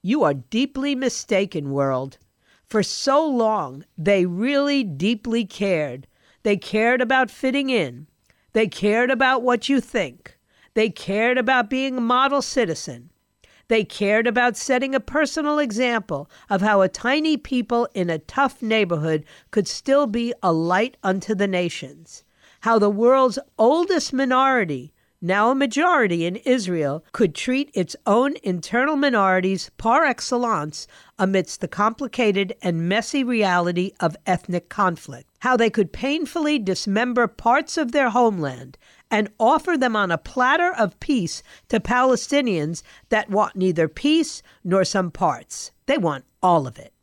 You 0.02 0.24
are 0.24 0.34
deeply 0.34 0.94
mistaken, 0.94 1.70
world. 1.70 2.18
For 2.64 2.82
so 2.82 3.24
long, 3.26 3.84
they 3.96 4.26
really 4.26 4.82
deeply 4.82 5.44
cared. 5.44 6.06
They 6.42 6.56
cared 6.56 7.00
about 7.00 7.30
fitting 7.30 7.70
in. 7.70 8.08
They 8.52 8.66
cared 8.66 9.10
about 9.10 9.42
what 9.42 9.68
you 9.68 9.80
think. 9.80 10.38
They 10.74 10.90
cared 10.90 11.38
about 11.38 11.70
being 11.70 11.98
a 11.98 12.00
model 12.00 12.42
citizen. 12.42 13.11
They 13.68 13.84
cared 13.84 14.26
about 14.26 14.56
setting 14.56 14.94
a 14.94 15.00
personal 15.00 15.58
example 15.58 16.28
of 16.50 16.60
how 16.60 16.80
a 16.80 16.88
tiny 16.88 17.36
people 17.36 17.88
in 17.94 18.10
a 18.10 18.18
tough 18.18 18.60
neighborhood 18.62 19.24
could 19.50 19.68
still 19.68 20.06
be 20.06 20.34
a 20.42 20.52
light 20.52 20.96
unto 21.02 21.34
the 21.34 21.48
nations, 21.48 22.24
how 22.60 22.78
the 22.78 22.90
world's 22.90 23.38
oldest 23.58 24.12
minority, 24.12 24.92
now 25.24 25.50
a 25.50 25.54
majority 25.54 26.26
in 26.26 26.36
Israel, 26.36 27.04
could 27.12 27.32
treat 27.32 27.70
its 27.74 27.94
own 28.06 28.34
internal 28.42 28.96
minorities 28.96 29.70
par 29.78 30.04
excellence 30.04 30.88
amidst 31.16 31.60
the 31.60 31.68
complicated 31.68 32.54
and 32.60 32.88
messy 32.88 33.22
reality 33.22 33.92
of 34.00 34.16
ethnic 34.26 34.68
conflict, 34.68 35.28
how 35.38 35.56
they 35.56 35.70
could 35.70 35.92
painfully 35.92 36.58
dismember 36.58 37.28
parts 37.28 37.76
of 37.76 37.92
their 37.92 38.10
homeland 38.10 38.76
and 39.12 39.28
offer 39.38 39.76
them 39.76 39.94
on 39.94 40.10
a 40.10 40.16
platter 40.16 40.72
of 40.72 40.98
peace 40.98 41.42
to 41.68 41.78
Palestinians 41.78 42.82
that 43.10 43.28
want 43.28 43.54
neither 43.54 43.86
peace 43.86 44.42
nor 44.64 44.84
some 44.84 45.10
parts. 45.10 45.70
They 45.84 45.98
want 45.98 46.24
all 46.42 46.66
of 46.66 46.78
it. 46.78 46.94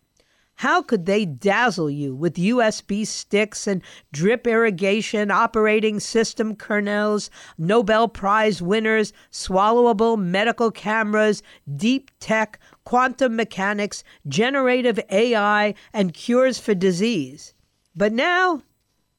How 0.56 0.82
could 0.82 1.06
they 1.06 1.24
dazzle 1.24 1.90
you 1.90 2.14
with 2.14 2.34
USB 2.34 3.08
sticks 3.08 3.66
and 3.66 3.82
drip 4.12 4.46
irrigation, 4.46 5.32
operating 5.32 6.02
system 6.02 6.56
kernels, 6.56 7.30
Nobel 7.58 8.10
Prize 8.10 8.62
winners, 8.62 9.14
swallowable 9.32 10.20
medical 10.20 10.70
cameras, 10.70 11.42
deep 11.78 12.12
tech, 12.20 12.60
quantum 12.84 13.38
mechanics, 13.38 14.04
generative 14.28 15.00
AI, 15.10 15.76
and 15.94 16.14
cures 16.14 16.60
for 16.60 16.74
disease? 16.74 17.54
But 17.96 18.12
now, 18.12 18.64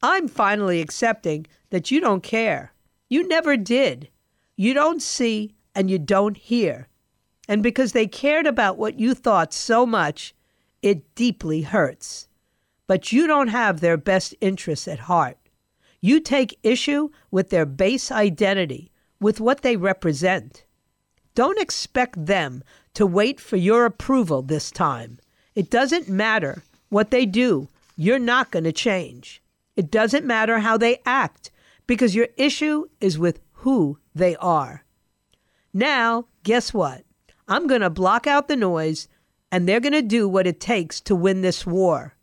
I'm 0.02 0.28
finally 0.28 0.82
accepting 0.82 1.46
that 1.70 1.90
you 1.90 2.00
don't 2.00 2.22
care. 2.22 2.74
You 3.10 3.28
never 3.28 3.58
did. 3.58 4.08
You 4.56 4.72
don't 4.72 5.02
see 5.02 5.54
and 5.74 5.90
you 5.90 5.98
don't 5.98 6.36
hear. 6.36 6.88
And 7.48 7.62
because 7.62 7.92
they 7.92 8.06
cared 8.06 8.46
about 8.46 8.78
what 8.78 8.98
you 8.98 9.12
thought 9.12 9.52
so 9.52 9.84
much, 9.84 10.34
it 10.80 11.14
deeply 11.14 11.62
hurts. 11.62 12.28
But 12.86 13.12
you 13.12 13.26
don't 13.26 13.48
have 13.48 13.80
their 13.80 13.96
best 13.96 14.34
interests 14.40 14.88
at 14.88 15.00
heart. 15.00 15.36
You 16.00 16.20
take 16.20 16.58
issue 16.62 17.10
with 17.30 17.50
their 17.50 17.66
base 17.66 18.10
identity, 18.10 18.90
with 19.20 19.40
what 19.40 19.62
they 19.62 19.76
represent. 19.76 20.64
Don't 21.34 21.60
expect 21.60 22.26
them 22.26 22.62
to 22.94 23.04
wait 23.06 23.40
for 23.40 23.56
your 23.56 23.84
approval 23.84 24.42
this 24.42 24.70
time. 24.70 25.18
It 25.54 25.68
doesn't 25.68 26.08
matter 26.08 26.62
what 26.88 27.10
they 27.10 27.26
do, 27.26 27.68
you're 27.96 28.18
not 28.18 28.50
going 28.50 28.64
to 28.64 28.72
change. 28.72 29.42
It 29.76 29.90
doesn't 29.90 30.24
matter 30.24 30.60
how 30.60 30.76
they 30.76 31.00
act, 31.04 31.50
because 31.90 32.14
your 32.14 32.28
issue 32.36 32.84
is 33.00 33.18
with 33.18 33.40
who 33.50 33.98
they 34.14 34.36
are. 34.36 34.84
Now, 35.74 36.26
guess 36.44 36.72
what? 36.72 37.02
I'm 37.48 37.66
going 37.66 37.80
to 37.80 37.90
block 37.90 38.28
out 38.28 38.46
the 38.46 38.54
noise 38.54 39.08
and 39.50 39.68
they're 39.68 39.80
going 39.80 39.94
to 39.94 40.00
do 40.00 40.28
what 40.28 40.46
it 40.46 40.60
takes 40.60 41.00
to 41.00 41.16
win 41.16 41.40
this 41.40 41.66
war. 41.66 42.14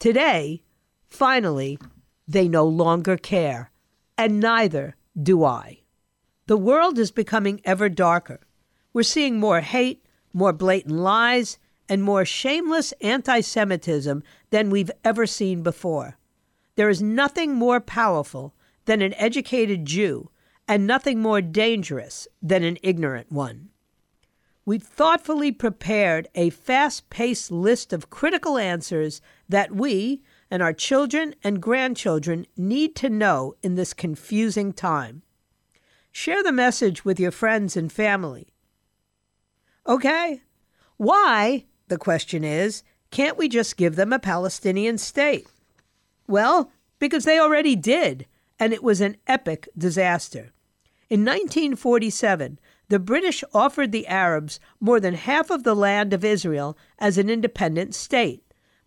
Today, 0.00 0.64
finally, 1.06 1.78
they 2.26 2.48
no 2.48 2.66
longer 2.66 3.16
care, 3.16 3.70
and 4.18 4.40
neither 4.40 4.96
do 5.22 5.44
I. 5.44 5.82
The 6.48 6.56
world 6.56 6.98
is 6.98 7.12
becoming 7.12 7.60
ever 7.64 7.88
darker. 7.88 8.40
We're 8.92 9.04
seeing 9.04 9.38
more 9.38 9.60
hate, 9.60 10.04
more 10.32 10.52
blatant 10.52 10.96
lies, 10.96 11.58
and 11.88 12.02
more 12.02 12.24
shameless 12.24 12.90
anti 13.00 13.40
Semitism 13.40 14.24
than 14.50 14.68
we've 14.68 14.90
ever 15.04 15.28
seen 15.28 15.62
before. 15.62 16.18
There 16.74 16.88
is 16.88 17.00
nothing 17.00 17.54
more 17.54 17.78
powerful 17.78 18.52
than 18.86 19.02
an 19.02 19.14
educated 19.14 19.84
Jew, 19.84 20.30
and 20.66 20.86
nothing 20.86 21.20
more 21.20 21.40
dangerous 21.40 22.26
than 22.42 22.64
an 22.64 22.78
ignorant 22.82 23.30
one. 23.30 23.68
We've 24.64 24.82
thoughtfully 24.82 25.52
prepared 25.52 26.26
a 26.34 26.50
fast 26.50 27.08
paced 27.08 27.52
list 27.52 27.92
of 27.92 28.10
critical 28.10 28.58
answers 28.58 29.20
that 29.48 29.72
we 29.72 30.22
and 30.50 30.60
our 30.60 30.72
children 30.72 31.36
and 31.44 31.62
grandchildren 31.62 32.46
need 32.56 32.96
to 32.96 33.08
know 33.08 33.54
in 33.62 33.76
this 33.76 33.94
confusing 33.94 34.72
time. 34.72 35.22
Share 36.10 36.42
the 36.42 36.50
message 36.50 37.04
with 37.04 37.20
your 37.20 37.30
friends 37.30 37.76
and 37.76 37.92
family. 37.92 38.48
Okay, 39.86 40.42
why, 40.96 41.66
the 41.86 41.98
question 41.98 42.42
is, 42.42 42.82
can't 43.12 43.38
we 43.38 43.48
just 43.48 43.76
give 43.76 43.94
them 43.94 44.12
a 44.12 44.18
Palestinian 44.18 44.98
state? 44.98 45.46
Well, 46.26 46.72
because 46.98 47.24
they 47.24 47.38
already 47.38 47.76
did 47.76 48.26
and 48.58 48.72
it 48.72 48.82
was 48.82 49.00
an 49.00 49.16
epic 49.26 49.68
disaster. 49.76 50.52
In 51.08 51.20
1947, 51.20 52.58
the 52.88 52.98
British 52.98 53.42
offered 53.52 53.92
the 53.92 54.06
Arabs 54.06 54.60
more 54.80 55.00
than 55.00 55.14
half 55.14 55.50
of 55.50 55.62
the 55.62 55.74
land 55.74 56.12
of 56.12 56.24
Israel 56.24 56.76
as 56.98 57.18
an 57.18 57.28
independent 57.28 57.94
state, 57.94 58.42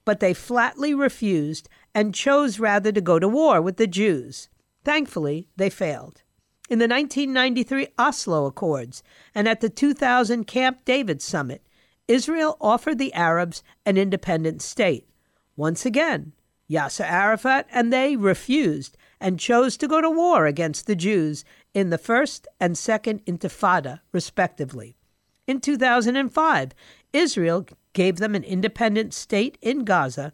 but 0.06 0.20
they 0.20 0.34
flatly 0.34 0.94
refused 0.94 1.70
and 1.94 2.16
chose 2.16 2.60
rather 2.60 2.92
to 2.92 3.02
go 3.02 3.20
to 3.20 3.28
war 3.28 3.62
with 3.62 3.78
the 3.78 3.88
Jews. 3.88 4.50
Thankfully, 4.84 5.50
they 5.56 5.70
failed. 5.70 6.24
In 6.70 6.80
the 6.80 6.88
1993 6.88 7.88
Oslo 7.98 8.46
Accords 8.46 9.04
and 9.34 9.48
at 9.48 9.60
the 9.60 9.70
2000 9.70 10.46
Camp 10.46 10.86
David 10.86 11.22
Summit, 11.22 11.66
Israel 12.08 12.58
offered 12.62 12.98
the 12.98 13.14
Arabs 13.14 13.64
an 13.86 13.98
independent 13.98 14.62
state. 14.62 15.08
Once 15.56 15.86
again, 15.86 16.34
Yasser 16.70 17.06
Arafat 17.06 17.68
and 17.72 17.92
they 17.92 18.16
refused 18.16 18.98
and 19.22 19.40
chose 19.40 19.78
to 19.78 19.88
go 19.88 20.02
to 20.02 20.10
war 20.10 20.46
against 20.46 20.88
the 20.88 20.96
Jews 20.96 21.44
in 21.74 21.90
the 21.90 21.98
First 21.98 22.48
and 22.60 22.78
Second 22.78 23.26
Intifada, 23.26 24.02
respectively. 24.12 24.96
In 25.48 25.60
2005, 25.60 26.72
Israel 27.12 27.66
gave 27.94 28.18
them 28.18 28.36
an 28.36 28.44
independent 28.44 29.14
state 29.14 29.58
in 29.62 29.84
Gaza, 29.84 30.34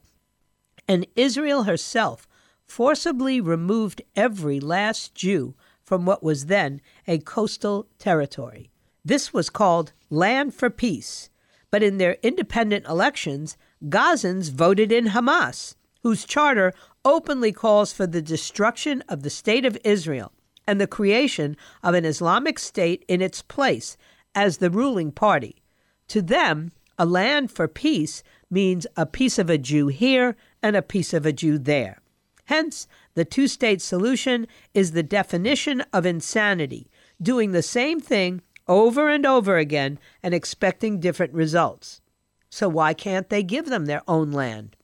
and 0.87 1.07
Israel 1.15 1.63
herself 1.63 2.27
forcibly 2.65 3.39
removed 3.39 4.01
every 4.15 4.59
last 4.59 5.15
Jew 5.15 5.55
from 5.83 6.05
what 6.05 6.23
was 6.23 6.47
then 6.47 6.81
a 7.07 7.19
coastal 7.19 7.87
territory. 7.99 8.71
This 9.03 9.33
was 9.33 9.49
called 9.49 9.93
Land 10.09 10.53
for 10.53 10.69
Peace, 10.69 11.29
but 11.69 11.83
in 11.83 11.97
their 11.97 12.17
independent 12.23 12.85
elections, 12.87 13.55
Gazans 13.83 14.49
voted 14.49 14.91
in 14.91 15.07
Hamas, 15.07 15.75
whose 16.01 16.25
charter 16.25 16.73
openly 17.05 17.51
calls 17.51 17.93
for 17.93 18.07
the 18.07 18.21
destruction 18.21 19.01
of 19.07 19.21
the 19.23 19.29
State 19.29 19.63
of 19.63 19.77
Israel 19.83 20.33
and 20.67 20.81
the 20.81 20.87
creation 20.87 21.55
of 21.83 21.93
an 21.93 22.03
Islamic 22.03 22.57
State 22.59 23.05
in 23.07 23.21
its 23.21 23.41
place 23.43 23.95
as 24.33 24.57
the 24.57 24.71
ruling 24.71 25.11
party. 25.11 25.61
To 26.09 26.21
them, 26.21 26.71
a 26.97 27.05
land 27.05 27.51
for 27.51 27.67
peace 27.67 28.23
means 28.49 28.87
a 28.97 29.05
piece 29.05 29.37
of 29.37 29.49
a 29.49 29.57
Jew 29.57 29.87
here 29.87 30.35
and 30.63 30.75
a 30.75 30.81
piece 30.81 31.13
of 31.13 31.25
a 31.25 31.33
Jew 31.33 31.57
there. 31.57 32.01
Hence, 32.45 32.87
the 33.13 33.25
two 33.25 33.47
state 33.47 33.81
solution 33.81 34.47
is 34.73 34.91
the 34.91 35.03
definition 35.03 35.81
of 35.93 36.05
insanity, 36.05 36.89
doing 37.21 37.51
the 37.51 37.63
same 37.63 37.99
thing 37.99 38.41
over 38.67 39.09
and 39.09 39.25
over 39.25 39.57
again 39.57 39.99
and 40.21 40.33
expecting 40.33 40.99
different 40.99 41.33
results. 41.33 42.01
So, 42.49 42.69
why 42.69 42.93
can't 42.93 43.29
they 43.29 43.43
give 43.43 43.65
them 43.65 43.85
their 43.85 44.01
own 44.07 44.31
land? 44.31 44.75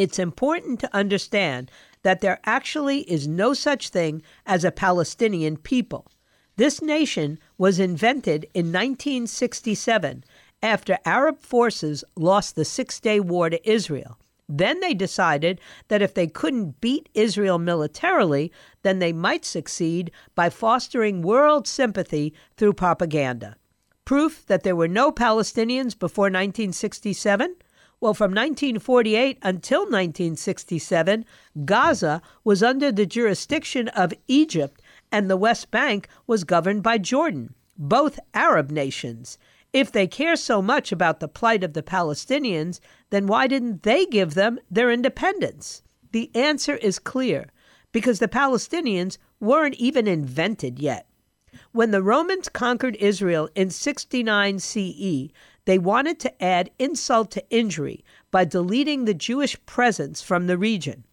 It's 0.00 0.18
important 0.18 0.80
to 0.80 0.96
understand 0.96 1.70
that 2.04 2.22
there 2.22 2.40
actually 2.46 3.00
is 3.00 3.28
no 3.28 3.52
such 3.52 3.90
thing 3.90 4.22
as 4.46 4.64
a 4.64 4.72
Palestinian 4.72 5.58
people. 5.58 6.10
This 6.56 6.80
nation 6.80 7.38
was 7.58 7.78
invented 7.78 8.44
in 8.54 8.72
1967 8.72 10.24
after 10.62 10.98
Arab 11.04 11.38
forces 11.40 12.02
lost 12.16 12.56
the 12.56 12.64
Six 12.64 12.98
Day 12.98 13.20
War 13.20 13.50
to 13.50 13.70
Israel. 13.70 14.18
Then 14.48 14.80
they 14.80 14.94
decided 14.94 15.60
that 15.88 16.00
if 16.00 16.14
they 16.14 16.26
couldn't 16.26 16.80
beat 16.80 17.10
Israel 17.12 17.58
militarily, 17.58 18.50
then 18.82 19.00
they 19.00 19.12
might 19.12 19.44
succeed 19.44 20.10
by 20.34 20.48
fostering 20.48 21.20
world 21.20 21.68
sympathy 21.68 22.32
through 22.56 22.72
propaganda. 22.72 23.56
Proof 24.06 24.46
that 24.46 24.62
there 24.62 24.74
were 24.74 24.88
no 24.88 25.12
Palestinians 25.12 25.96
before 25.96 26.24
1967? 26.24 27.54
Well, 28.00 28.14
from 28.14 28.30
1948 28.30 29.38
until 29.42 29.80
1967, 29.80 31.26
Gaza 31.66 32.22
was 32.42 32.62
under 32.62 32.90
the 32.90 33.04
jurisdiction 33.04 33.88
of 33.88 34.14
Egypt 34.26 34.80
and 35.12 35.28
the 35.28 35.36
West 35.36 35.70
Bank 35.70 36.08
was 36.26 36.44
governed 36.44 36.82
by 36.82 36.96
Jordan, 36.96 37.54
both 37.76 38.18
Arab 38.32 38.70
nations. 38.70 39.36
If 39.74 39.92
they 39.92 40.06
care 40.06 40.36
so 40.36 40.62
much 40.62 40.92
about 40.92 41.20
the 41.20 41.28
plight 41.28 41.62
of 41.62 41.74
the 41.74 41.82
Palestinians, 41.82 42.80
then 43.10 43.26
why 43.26 43.46
didn't 43.46 43.82
they 43.82 44.06
give 44.06 44.32
them 44.32 44.58
their 44.70 44.90
independence? 44.90 45.82
The 46.12 46.30
answer 46.34 46.76
is 46.76 46.98
clear 46.98 47.50
because 47.92 48.18
the 48.18 48.28
Palestinians 48.28 49.18
weren't 49.40 49.74
even 49.74 50.08
invented 50.08 50.78
yet. 50.78 51.06
When 51.72 51.90
the 51.90 52.02
Romans 52.02 52.48
conquered 52.48 52.96
Israel 52.96 53.48
in 53.54 53.70
69 53.70 54.58
CE, 54.58 55.28
they 55.64 55.78
wanted 55.78 56.18
to 56.20 56.42
add 56.42 56.70
insult 56.78 57.30
to 57.32 57.44
injury 57.50 58.04
by 58.30 58.44
deleting 58.44 59.04
the 59.04 59.14
Jewish 59.14 59.56
presence 59.66 60.22
from 60.22 60.46
the 60.46 60.58
region. 60.58 61.04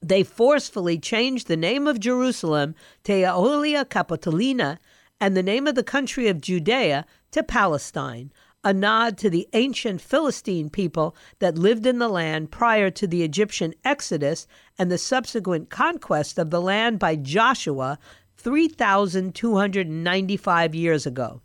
They 0.00 0.22
forcefully 0.22 0.98
changed 0.98 1.46
the 1.46 1.56
name 1.56 1.86
of 1.86 2.00
Jerusalem 2.00 2.74
to 3.04 3.12
Aelia 3.12 3.84
Capitolina 3.84 4.78
and 5.20 5.36
the 5.36 5.42
name 5.42 5.68
of 5.68 5.76
the 5.76 5.84
country 5.84 6.28
of 6.28 6.40
Judea 6.40 7.06
to 7.30 7.42
Palestine, 7.44 8.32
a 8.64 8.72
nod 8.72 9.18
to 9.18 9.28
the 9.30 9.48
ancient 9.52 10.00
Philistine 10.00 10.70
people 10.70 11.14
that 11.38 11.58
lived 11.58 11.86
in 11.86 11.98
the 11.98 12.08
land 12.08 12.50
prior 12.50 12.90
to 12.90 13.06
the 13.06 13.22
Egyptian 13.22 13.74
exodus 13.84 14.48
and 14.78 14.90
the 14.90 14.98
subsequent 14.98 15.70
conquest 15.70 16.38
of 16.38 16.50
the 16.50 16.60
land 16.60 16.98
by 16.98 17.14
Joshua 17.14 18.00
3,295 18.36 20.74
years 20.74 21.06
ago. 21.06 21.40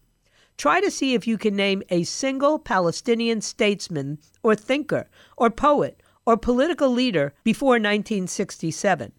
Try 0.57 0.81
to 0.81 0.89
see 0.89 1.13
if 1.13 1.27
you 1.27 1.37
can 1.37 1.55
name 1.55 1.83
a 1.89 2.03
single 2.03 2.57
Palestinian 2.57 3.41
statesman 3.41 4.17
or 4.41 4.55
thinker 4.55 5.07
or 5.37 5.51
poet 5.51 6.01
or 6.25 6.35
political 6.35 6.89
leader 6.89 7.33
before 7.43 7.73
1967. 7.73 9.11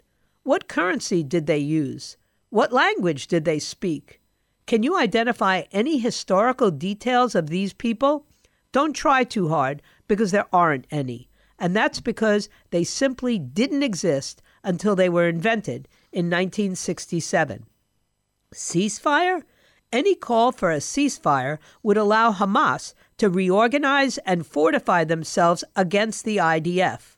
What 0.42 0.66
currency 0.66 1.22
did 1.22 1.46
they 1.46 1.58
use? 1.58 2.16
What 2.50 2.72
language 2.72 3.28
did 3.28 3.44
they 3.44 3.60
speak? 3.60 4.20
Can 4.66 4.82
you 4.82 4.98
identify 4.98 5.62
any 5.70 5.98
historical 5.98 6.70
details 6.70 7.34
of 7.34 7.48
these 7.48 7.72
people? 7.72 8.26
Don't 8.72 8.92
try 8.92 9.22
too 9.24 9.48
hard 9.48 9.80
because 10.08 10.32
there 10.32 10.46
aren't 10.52 10.86
any. 10.90 11.28
And 11.58 11.74
that's 11.74 12.00
because 12.00 12.48
they 12.70 12.84
simply 12.84 13.38
didn't 13.38 13.82
exist 13.82 14.42
until 14.64 14.96
they 14.96 15.08
were 15.08 15.28
invented 15.28 15.88
in 16.12 16.26
1967. 16.26 17.64
Ceasefire? 18.54 19.42
Any 19.90 20.14
call 20.14 20.52
for 20.52 20.70
a 20.70 20.78
ceasefire 20.78 21.58
would 21.82 21.96
allow 21.96 22.30
Hamas 22.32 22.92
to 23.16 23.30
reorganize 23.30 24.18
and 24.18 24.46
fortify 24.46 25.04
themselves 25.04 25.64
against 25.74 26.26
the 26.26 26.36
IDF. 26.36 27.16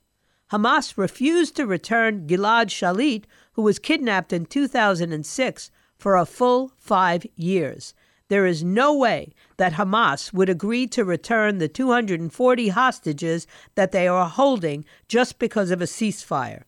Hamas 0.52 0.96
refused 0.96 1.56
to 1.56 1.66
return 1.66 2.28
Gilad 2.28 2.68
Shalit, 2.68 3.24
who 3.54 3.62
was 3.62 3.80
kidnapped 3.80 4.32
in 4.32 4.46
2006, 4.46 5.70
for 5.98 6.16
a 6.16 6.24
full 6.24 6.70
five 6.76 7.26
years. 7.34 7.92
There 8.28 8.46
is 8.46 8.62
no 8.62 8.94
way 8.94 9.32
that 9.56 9.72
Hamas 9.72 10.32
would 10.32 10.48
agree 10.48 10.86
to 10.88 11.04
return 11.04 11.58
the 11.58 11.68
240 11.68 12.68
hostages 12.68 13.48
that 13.74 13.90
they 13.90 14.06
are 14.06 14.28
holding 14.28 14.84
just 15.08 15.40
because 15.40 15.72
of 15.72 15.82
a 15.82 15.86
ceasefire. 15.86 16.62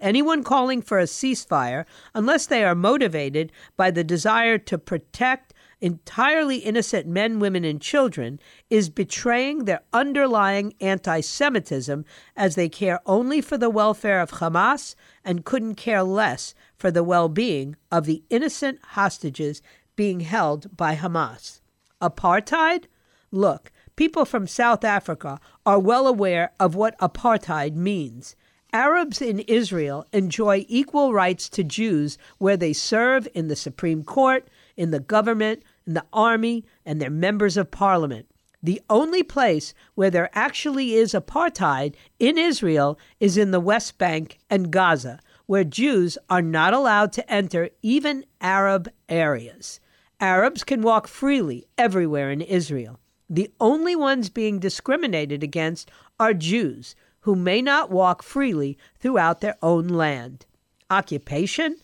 Anyone 0.00 0.44
calling 0.44 0.80
for 0.80 1.00
a 1.00 1.04
ceasefire, 1.04 1.84
unless 2.14 2.46
they 2.46 2.62
are 2.62 2.76
motivated 2.76 3.50
by 3.76 3.90
the 3.90 4.04
desire 4.04 4.56
to 4.58 4.78
protect 4.78 5.47
entirely 5.80 6.58
innocent 6.58 7.06
men, 7.06 7.38
women, 7.38 7.64
and 7.64 7.80
children, 7.80 8.40
is 8.70 8.88
betraying 8.88 9.64
their 9.64 9.80
underlying 9.92 10.74
anti 10.80 11.20
Semitism 11.20 12.04
as 12.36 12.54
they 12.54 12.68
care 12.68 13.00
only 13.06 13.40
for 13.40 13.56
the 13.56 13.70
welfare 13.70 14.20
of 14.20 14.32
Hamas 14.32 14.94
and 15.24 15.44
couldn't 15.44 15.74
care 15.74 16.02
less 16.02 16.54
for 16.76 16.90
the 16.90 17.04
well 17.04 17.28
being 17.28 17.76
of 17.90 18.06
the 18.06 18.22
innocent 18.30 18.78
hostages 18.90 19.62
being 19.96 20.20
held 20.20 20.76
by 20.76 20.94
Hamas. 20.94 21.60
Apartheid? 22.00 22.84
Look, 23.30 23.72
people 23.96 24.24
from 24.24 24.46
South 24.46 24.84
Africa 24.84 25.40
are 25.66 25.78
well 25.78 26.06
aware 26.06 26.52
of 26.60 26.74
what 26.74 26.98
apartheid 26.98 27.74
means. 27.74 28.36
Arabs 28.72 29.22
in 29.22 29.40
Israel 29.40 30.06
enjoy 30.12 30.64
equal 30.68 31.12
rights 31.12 31.48
to 31.48 31.64
Jews 31.64 32.18
where 32.38 32.56
they 32.56 32.72
serve 32.72 33.26
in 33.34 33.48
the 33.48 33.56
Supreme 33.56 34.04
Court, 34.04 34.46
in 34.78 34.92
the 34.92 35.00
government, 35.00 35.62
in 35.86 35.92
the 35.92 36.06
army, 36.12 36.64
and 36.86 37.02
they're 37.02 37.10
members 37.10 37.58
of 37.58 37.70
parliament. 37.70 38.26
The 38.62 38.80
only 38.88 39.22
place 39.22 39.74
where 39.94 40.10
there 40.10 40.30
actually 40.32 40.94
is 40.94 41.12
apartheid 41.12 41.94
in 42.18 42.38
Israel 42.38 42.98
is 43.20 43.36
in 43.36 43.50
the 43.50 43.60
West 43.60 43.98
Bank 43.98 44.38
and 44.48 44.70
Gaza, 44.70 45.20
where 45.46 45.64
Jews 45.64 46.16
are 46.30 46.42
not 46.42 46.74
allowed 46.74 47.12
to 47.14 47.32
enter 47.32 47.70
even 47.82 48.24
Arab 48.40 48.88
areas. 49.08 49.80
Arabs 50.20 50.64
can 50.64 50.82
walk 50.82 51.06
freely 51.06 51.66
everywhere 51.76 52.30
in 52.30 52.40
Israel. 52.40 52.98
The 53.28 53.50
only 53.60 53.94
ones 53.94 54.30
being 54.30 54.58
discriminated 54.58 55.42
against 55.42 55.90
are 56.18 56.34
Jews, 56.34 56.94
who 57.20 57.34
may 57.36 57.62
not 57.62 57.90
walk 57.90 58.22
freely 58.22 58.78
throughout 58.98 59.40
their 59.40 59.56
own 59.62 59.88
land. 59.88 60.46
Occupation? 60.90 61.76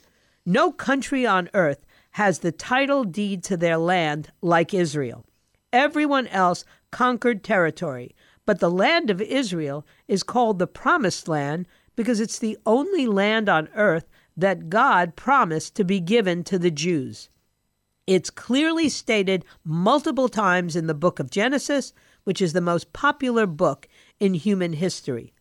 No 0.47 0.73
country 0.73 1.27
on 1.27 1.51
earth 1.55 1.85
has 2.15 2.39
the 2.39 2.53
title 2.53 3.03
deed 3.03 3.43
to 3.43 3.57
their 3.57 3.77
land 3.77 4.31
like 4.41 4.73
Israel. 4.73 5.25
Everyone 5.73 6.29
else 6.29 6.65
conquered 6.93 7.43
territory, 7.43 8.15
but 8.47 8.61
the 8.61 8.71
land 8.71 9.11
of 9.11 9.21
Israel 9.21 9.85
is 10.07 10.23
called 10.23 10.61
the 10.61 10.67
Promised 10.69 11.27
Land 11.27 11.67
because 11.97 12.21
it's 12.21 12.39
the 12.39 12.57
only 12.65 13.09
land 13.09 13.49
on 13.49 13.69
earth 13.75 14.09
that 14.37 14.69
God 14.69 15.17
promised 15.17 15.75
to 15.75 15.85
be 15.85 15.99
given 15.99 16.45
to 16.45 16.57
the 16.57 16.71
Jews. 16.71 17.31
It's 18.07 18.31
clearly 18.31 18.89
stated 18.89 19.45
multiple 19.65 20.29
times 20.29 20.77
in 20.77 20.87
the 20.87 20.95
book 20.95 21.19
of 21.19 21.31
Genesis, 21.31 21.93
which 22.23 22.41
is 22.41 22.53
the 22.53 22.61
most 22.61 22.93
popular 22.93 23.45
book 23.45 23.89
in 24.21 24.35
human 24.35 24.75
history. 24.75 25.33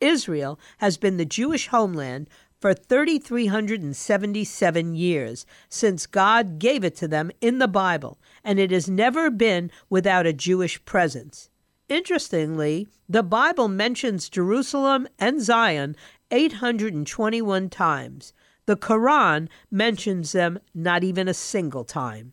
Israel 0.00 0.58
has 0.78 0.96
been 0.96 1.18
the 1.18 1.24
Jewish 1.24 1.68
homeland 1.68 2.30
for 2.64 2.72
3,377 2.72 4.94
years 4.94 5.44
since 5.68 6.06
God 6.06 6.58
gave 6.58 6.82
it 6.82 6.96
to 6.96 7.06
them 7.06 7.30
in 7.42 7.58
the 7.58 7.68
Bible, 7.68 8.18
and 8.42 8.58
it 8.58 8.70
has 8.70 8.88
never 8.88 9.30
been 9.30 9.70
without 9.90 10.24
a 10.24 10.32
Jewish 10.32 10.82
presence. 10.86 11.50
Interestingly, 11.90 12.88
the 13.06 13.22
Bible 13.22 13.68
mentions 13.68 14.30
Jerusalem 14.30 15.06
and 15.18 15.42
Zion 15.42 15.94
821 16.30 17.68
times. 17.68 18.32
The 18.64 18.76
Quran 18.76 19.48
mentions 19.70 20.32
them 20.32 20.58
not 20.72 21.04
even 21.04 21.28
a 21.28 21.34
single 21.34 21.84
time. 21.84 22.32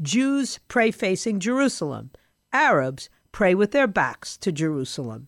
Jews 0.00 0.60
pray 0.68 0.92
facing 0.92 1.40
Jerusalem. 1.40 2.12
Arabs 2.52 3.10
pray 3.32 3.52
with 3.52 3.72
their 3.72 3.88
backs 3.88 4.36
to 4.36 4.52
Jerusalem. 4.52 5.26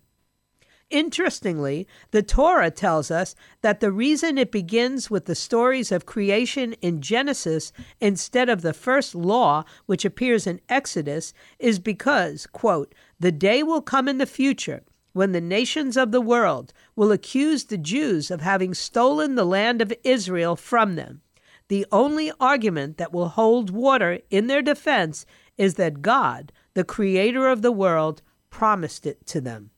Interestingly, 0.95 1.89
the 2.13 2.23
Torah 2.23 2.71
tells 2.71 3.11
us 3.11 3.35
that 3.63 3.81
the 3.81 3.91
reason 3.91 4.39
it 4.39 4.53
begins 4.53 5.11
with 5.11 5.25
the 5.25 5.35
stories 5.35 5.91
of 5.91 6.07
creation 6.07 6.75
in 6.75 7.01
Genesis 7.01 7.73
instead 8.01 8.49
of 8.49 8.63
the 8.63 8.73
first 8.73 9.13
law, 9.13 9.65
which 9.87 10.05
appears 10.05 10.47
in 10.47 10.61
Exodus, 10.69 11.35
is 11.59 11.81
because, 11.81 12.47
quote, 12.47 12.95
the 13.19 13.33
day 13.33 13.61
will 13.61 13.83
come 13.83 14.07
in 14.07 14.19
the 14.19 14.25
future 14.25 14.85
when 15.15 15.33
the 15.33 15.41
nations 15.41 15.97
of 15.97 16.13
the 16.13 16.21
world 16.21 16.73
will 16.95 17.11
accuse 17.11 17.65
the 17.65 17.77
Jews 17.77 18.31
of 18.31 18.43
having 18.43 18.73
stolen 18.73 19.35
the 19.35 19.45
land 19.45 19.83
of 19.83 19.93
Israel 20.05 20.55
from 20.55 20.95
them. 20.95 21.23
The 21.67 21.87
only 21.91 22.31
argument 22.39 22.99
that 22.99 23.13
will 23.13 23.31
hold 23.31 23.71
water 23.71 24.21
in 24.31 24.47
their 24.47 24.63
defense 24.63 25.27
is 25.59 25.75
that 25.75 26.03
God, 26.03 26.53
the 26.75 26.85
creator 26.85 27.49
of 27.49 27.63
the 27.63 27.73
world, 27.73 28.23
promised 28.49 29.07
it 29.07 29.27
to 29.27 29.41
them. 29.41 29.71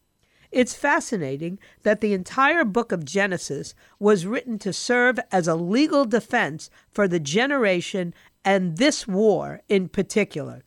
It's 0.51 0.75
fascinating 0.75 1.59
that 1.83 2.01
the 2.01 2.13
entire 2.13 2.65
book 2.65 2.93
of 2.93 3.05
Genesis 3.05 3.75
was 3.99 4.27
written 4.27 4.59
to 4.61 4.73
serve 4.73 5.19
as 5.31 5.49
a 5.49 5.55
legal 5.55 6.05
defense 6.05 6.71
for 6.91 7.09
the 7.09 7.21
generation 7.21 8.15
and 8.45 8.77
this 8.77 9.07
war 9.07 9.63
in 9.69 9.89
particular. 9.89 10.63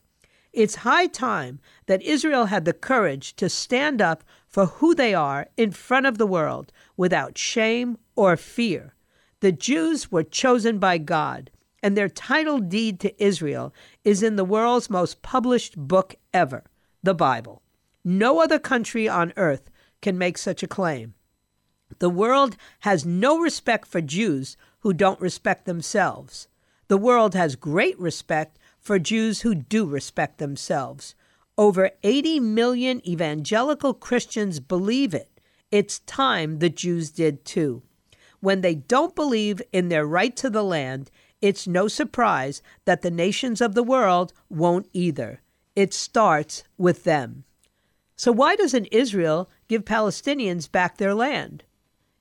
It's 0.52 0.76
high 0.76 1.06
time 1.06 1.60
that 1.86 2.02
Israel 2.02 2.46
had 2.46 2.64
the 2.64 2.72
courage 2.72 3.36
to 3.36 3.48
stand 3.48 4.02
up 4.02 4.24
for 4.48 4.66
who 4.66 4.94
they 4.94 5.14
are 5.14 5.48
in 5.56 5.70
front 5.70 6.06
of 6.06 6.18
the 6.18 6.26
world 6.26 6.72
without 6.96 7.38
shame 7.38 7.98
or 8.16 8.36
fear. 8.36 8.94
The 9.40 9.52
Jews 9.52 10.10
were 10.10 10.24
chosen 10.24 10.78
by 10.78 10.98
God. 10.98 11.50
and 11.82 11.96
their 11.96 12.08
title 12.08 12.58
deed 12.58 13.00
to 13.00 13.22
Israel 13.22 13.72
is 14.04 14.22
in 14.22 14.36
the 14.36 14.44
world's 14.44 14.90
most 14.90 15.22
published 15.22 15.76
book 15.76 16.14
ever, 16.32 16.64
the 17.02 17.14
Bible. 17.14 17.62
No 18.04 18.40
other 18.40 18.58
country 18.58 19.08
on 19.08 19.32
earth 19.36 19.70
can 20.00 20.16
make 20.16 20.38
such 20.38 20.62
a 20.62 20.68
claim. 20.68 21.14
The 21.98 22.08
world 22.08 22.56
has 22.80 23.04
no 23.04 23.38
respect 23.38 23.86
for 23.86 24.00
Jews 24.00 24.56
who 24.80 24.92
don't 24.94 25.20
respect 25.20 25.66
themselves. 25.66 26.48
The 26.88 26.96
world 26.96 27.34
has 27.34 27.56
great 27.56 27.98
respect 27.98 28.58
for 28.78 28.98
Jews 28.98 29.42
who 29.42 29.54
do 29.54 29.84
respect 29.84 30.38
themselves. 30.38 31.14
Over 31.58 31.90
80 32.02 32.40
million 32.40 33.06
evangelical 33.06 33.92
Christians 33.92 34.60
believe 34.60 35.12
it. 35.12 35.40
It's 35.70 35.98
time 36.00 36.58
the 36.58 36.70
Jews 36.70 37.10
did 37.10 37.44
too. 37.44 37.82
When 38.40 38.62
they 38.62 38.74
don't 38.74 39.14
believe 39.14 39.60
in 39.72 39.90
their 39.90 40.06
right 40.06 40.34
to 40.36 40.48
the 40.48 40.64
land, 40.64 41.10
it's 41.42 41.66
no 41.66 41.86
surprise 41.86 42.62
that 42.86 43.02
the 43.02 43.10
nations 43.10 43.60
of 43.60 43.74
the 43.74 43.82
world 43.82 44.32
won't 44.48 44.88
either. 44.94 45.42
It 45.76 45.92
starts 45.92 46.64
with 46.78 47.04
them. 47.04 47.44
So, 48.22 48.32
why 48.32 48.54
doesn't 48.54 48.92
Israel 48.92 49.48
give 49.66 49.86
Palestinians 49.86 50.70
back 50.70 50.98
their 50.98 51.14
land? 51.14 51.64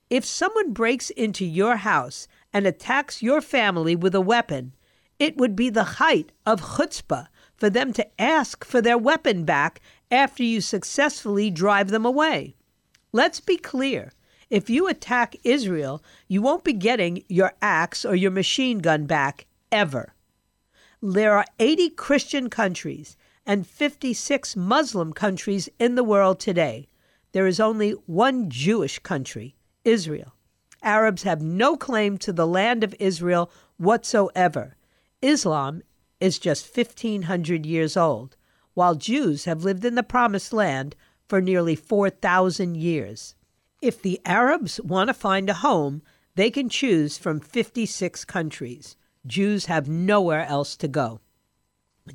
If 0.09 0.23
someone 0.23 0.71
breaks 0.71 1.09
into 1.09 1.43
your 1.43 1.75
house 1.75 2.25
and 2.53 2.65
attacks 2.65 3.21
your 3.21 3.41
family 3.41 3.97
with 3.97 4.15
a 4.15 4.21
weapon, 4.21 4.73
it 5.19 5.35
would 5.35 5.57
be 5.57 5.69
the 5.69 5.99
height 5.99 6.31
of 6.45 6.77
chutzpah 6.77 7.27
for 7.57 7.69
them 7.69 7.91
to 7.91 8.07
ask 8.17 8.63
for 8.63 8.81
their 8.81 8.97
weapon 8.97 9.43
back 9.43 9.81
after 10.09 10.41
you 10.41 10.61
successfully 10.61 11.51
drive 11.51 11.89
them 11.89 12.05
away. 12.05 12.55
Let's 13.11 13.41
be 13.41 13.57
clear. 13.57 14.13
If 14.49 14.69
you 14.69 14.87
attack 14.87 15.35
Israel, 15.43 16.01
you 16.29 16.41
won't 16.41 16.63
be 16.63 16.71
getting 16.71 17.25
your 17.27 17.51
axe 17.61 18.05
or 18.05 18.15
your 18.15 18.31
machine 18.31 18.79
gun 18.79 19.05
back 19.05 19.47
ever. 19.69 20.13
There 21.01 21.33
are 21.33 21.45
80 21.59 21.89
Christian 21.89 22.49
countries 22.49 23.17
and 23.49 23.65
56 23.65 24.55
Muslim 24.55 25.11
countries 25.11 25.67
in 25.79 25.95
the 25.95 26.03
world 26.03 26.39
today. 26.39 26.87
There 27.31 27.47
is 27.47 27.59
only 27.59 27.93
one 28.05 28.47
Jewish 28.47 28.99
country, 28.99 29.55
Israel. 29.83 30.35
Arabs 30.83 31.23
have 31.23 31.41
no 31.41 31.75
claim 31.75 32.19
to 32.19 32.31
the 32.31 32.45
land 32.45 32.83
of 32.83 32.95
Israel 32.99 33.49
whatsoever. 33.77 34.75
Islam 35.23 35.81
is 36.19 36.37
just 36.37 36.77
1,500 36.77 37.65
years 37.65 37.97
old, 37.97 38.35
while 38.75 38.93
Jews 38.93 39.45
have 39.45 39.63
lived 39.63 39.83
in 39.83 39.95
the 39.95 40.03
Promised 40.03 40.53
Land 40.53 40.95
for 41.27 41.41
nearly 41.41 41.75
4,000 41.75 42.77
years. 42.77 43.33
If 43.81 43.99
the 43.99 44.21
Arabs 44.27 44.79
want 44.81 45.07
to 45.07 45.13
find 45.15 45.49
a 45.49 45.55
home, 45.55 46.03
they 46.35 46.51
can 46.51 46.69
choose 46.69 47.17
from 47.17 47.39
56 47.39 48.25
countries. 48.25 48.95
Jews 49.25 49.65
have 49.65 49.89
nowhere 49.89 50.45
else 50.45 50.75
to 50.75 50.87
go. 50.87 51.19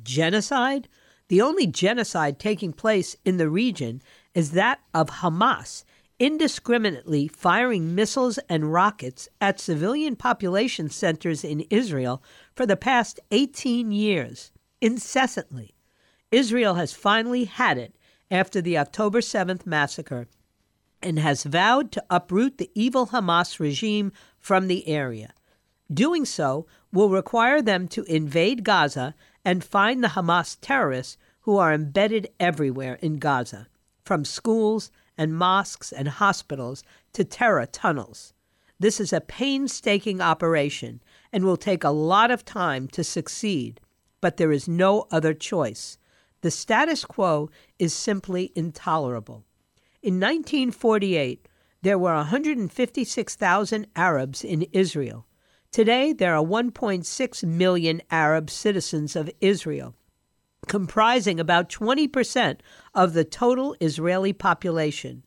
Genocide? 0.01 0.87
The 1.27 1.41
only 1.41 1.65
genocide 1.65 2.39
taking 2.39 2.71
place 2.71 3.15
in 3.25 3.37
the 3.37 3.49
region 3.49 4.01
is 4.33 4.51
that 4.51 4.79
of 4.93 5.09
Hamas, 5.09 5.83
indiscriminately 6.19 7.27
firing 7.27 7.95
missiles 7.95 8.37
and 8.47 8.71
rockets 8.71 9.27
at 9.41 9.59
civilian 9.59 10.15
population 10.15 10.89
centers 10.89 11.43
in 11.43 11.61
Israel 11.69 12.21
for 12.55 12.65
the 12.65 12.77
past 12.77 13.19
18 13.31 13.91
years, 13.91 14.51
incessantly. 14.81 15.75
Israel 16.31 16.75
has 16.75 16.93
finally 16.93 17.45
had 17.45 17.77
it 17.77 17.95
after 18.29 18.61
the 18.61 18.77
October 18.77 19.19
7th 19.19 19.65
massacre 19.65 20.27
and 21.01 21.19
has 21.19 21.43
vowed 21.43 21.91
to 21.91 22.03
uproot 22.09 22.57
the 22.57 22.71
evil 22.73 23.07
Hamas 23.07 23.59
regime 23.59 24.11
from 24.39 24.67
the 24.67 24.87
area. 24.87 25.33
Doing 25.93 26.25
so 26.25 26.65
will 26.91 27.09
require 27.09 27.61
them 27.61 27.87
to 27.89 28.03
invade 28.03 28.63
Gaza 28.63 29.13
and 29.45 29.63
find 29.63 30.03
the 30.03 30.09
Hamas 30.09 30.57
terrorists 30.59 31.17
who 31.41 31.57
are 31.57 31.71
embedded 31.71 32.27
everywhere 32.39 32.95
in 32.95 33.17
Gaza, 33.17 33.67
from 34.03 34.25
schools 34.25 34.91
and 35.15 35.37
mosques 35.37 35.93
and 35.93 36.07
hospitals 36.07 36.83
to 37.13 37.23
terror 37.23 37.67
tunnels. 37.67 38.33
This 38.79 38.99
is 38.99 39.13
a 39.13 39.21
painstaking 39.21 40.19
operation 40.19 41.01
and 41.31 41.45
will 41.45 41.55
take 41.55 41.83
a 41.83 41.91
lot 41.91 42.31
of 42.31 42.43
time 42.43 42.87
to 42.89 43.03
succeed, 43.03 43.79
but 44.19 44.37
there 44.37 44.51
is 44.51 44.67
no 44.67 45.07
other 45.11 45.33
choice. 45.33 45.97
The 46.41 46.51
status 46.51 47.05
quo 47.05 47.49
is 47.79 47.93
simply 47.93 48.51
intolerable. 48.55 49.45
In 50.01 50.15
1948, 50.15 51.47
there 51.83 51.99
were 51.99 52.15
156,000 52.15 53.87
Arabs 53.95 54.43
in 54.43 54.63
Israel. 54.73 55.25
Today, 55.75 56.13
there 56.13 56.33
are 56.33 56.41
1.6 56.41 57.43
million 57.43 58.01
Arab 58.09 58.49
citizens 58.49 59.13
of 59.13 59.29
Israel, 59.41 59.93
comprising 60.69 61.37
about 61.37 61.67
20% 61.67 62.59
of 62.93 63.11
the 63.11 63.25
total 63.25 63.75
Israeli 63.81 64.31
population. 64.31 65.23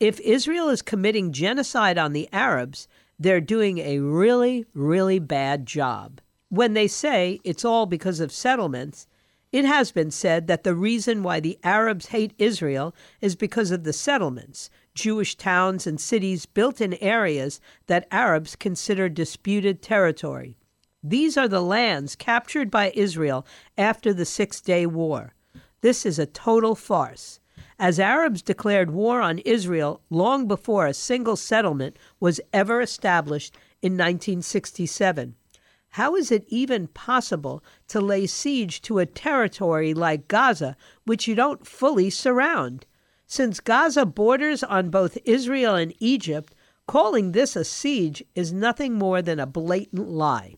If 0.00 0.18
Israel 0.18 0.70
is 0.70 0.82
committing 0.82 1.30
genocide 1.30 1.98
on 1.98 2.14
the 2.14 2.28
Arabs, 2.32 2.88
they're 3.16 3.40
doing 3.40 3.78
a 3.78 4.00
really, 4.00 4.66
really 4.74 5.20
bad 5.20 5.66
job. 5.66 6.20
When 6.48 6.74
they 6.74 6.88
say 6.88 7.38
it's 7.44 7.64
all 7.64 7.86
because 7.86 8.18
of 8.18 8.32
settlements, 8.32 9.06
it 9.52 9.64
has 9.64 9.92
been 9.92 10.10
said 10.10 10.48
that 10.48 10.64
the 10.64 10.74
reason 10.74 11.22
why 11.22 11.38
the 11.38 11.60
Arabs 11.62 12.06
hate 12.06 12.34
Israel 12.38 12.92
is 13.20 13.36
because 13.36 13.70
of 13.70 13.84
the 13.84 13.92
settlements, 13.92 14.68
Jewish 14.94 15.36
towns 15.36 15.86
and 15.86 16.00
cities 16.00 16.44
built 16.44 16.80
in 16.80 16.94
areas 16.94 17.60
that 17.86 18.06
Arabs 18.10 18.56
consider 18.56 19.08
disputed 19.08 19.80
territory. 19.80 20.56
These 21.02 21.36
are 21.36 21.48
the 21.48 21.62
lands 21.62 22.14
captured 22.14 22.70
by 22.70 22.92
Israel 22.94 23.46
after 23.76 24.12
the 24.12 24.24
Six 24.24 24.60
Day 24.60 24.86
War. 24.86 25.34
This 25.80 26.06
is 26.06 26.18
a 26.18 26.26
total 26.26 26.74
farce. 26.74 27.40
As 27.78 27.98
Arabs 27.98 28.42
declared 28.42 28.90
war 28.90 29.20
on 29.20 29.38
Israel 29.38 30.00
long 30.10 30.46
before 30.46 30.86
a 30.86 30.94
single 30.94 31.36
settlement 31.36 31.96
was 32.20 32.40
ever 32.52 32.80
established 32.80 33.54
in 33.80 33.94
1967. 33.94 35.34
How 35.90 36.14
is 36.14 36.30
it 36.30 36.44
even 36.48 36.86
possible 36.86 37.64
to 37.88 38.00
lay 38.00 38.26
siege 38.26 38.80
to 38.82 38.98
a 38.98 39.06
territory 39.06 39.92
like 39.92 40.28
Gaza, 40.28 40.76
which 41.04 41.26
you 41.26 41.34
don't 41.34 41.66
fully 41.66 42.08
surround? 42.10 42.86
Since 43.34 43.60
Gaza 43.60 44.04
borders 44.04 44.62
on 44.62 44.90
both 44.90 45.16
Israel 45.24 45.74
and 45.74 45.94
Egypt, 46.00 46.54
calling 46.86 47.32
this 47.32 47.56
a 47.56 47.64
siege 47.64 48.22
is 48.34 48.52
nothing 48.52 48.92
more 48.92 49.22
than 49.22 49.40
a 49.40 49.46
blatant 49.46 50.10
lie. 50.10 50.56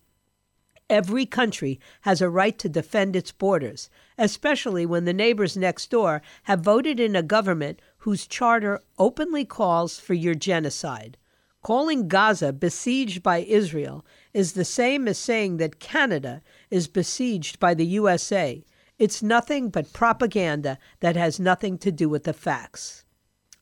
Every 0.91 1.25
country 1.25 1.79
has 2.01 2.21
a 2.21 2.29
right 2.29 2.59
to 2.59 2.69
defend 2.69 3.15
its 3.15 3.31
borders, 3.31 3.89
especially 4.19 4.87
when 4.87 5.05
the 5.05 5.13
neighbors 5.13 5.57
next 5.57 5.89
door 5.89 6.21
have 6.51 6.63
voted 6.63 6.99
in 6.99 7.15
a 7.15 7.23
government 7.23 7.81
whose 7.99 8.27
charter 8.27 8.81
openly 8.99 9.45
calls 9.45 10.01
for 10.01 10.15
your 10.15 10.35
genocide. 10.35 11.17
Calling 11.63 12.09
Gaza 12.09 12.53
besieged 12.53 13.23
by 13.23 13.39
Israel 13.43 14.05
is 14.33 14.55
the 14.55 14.65
same 14.65 15.07
as 15.07 15.17
saying 15.17 15.59
that 15.59 15.79
Canada 15.79 16.43
is 16.73 16.89
besieged 16.89 17.61
by 17.61 17.73
the 17.73 17.87
USA. 17.87 18.65
It's 18.99 19.23
nothing 19.23 19.71
but 19.71 19.93
propaganda 19.93 20.79
that 21.01 21.17
has 21.17 21.41
nothing 21.41 21.79
to 21.79 21.91
do 21.91 22.09
with 22.09 22.25
the 22.25 22.33
facts. 22.33 23.05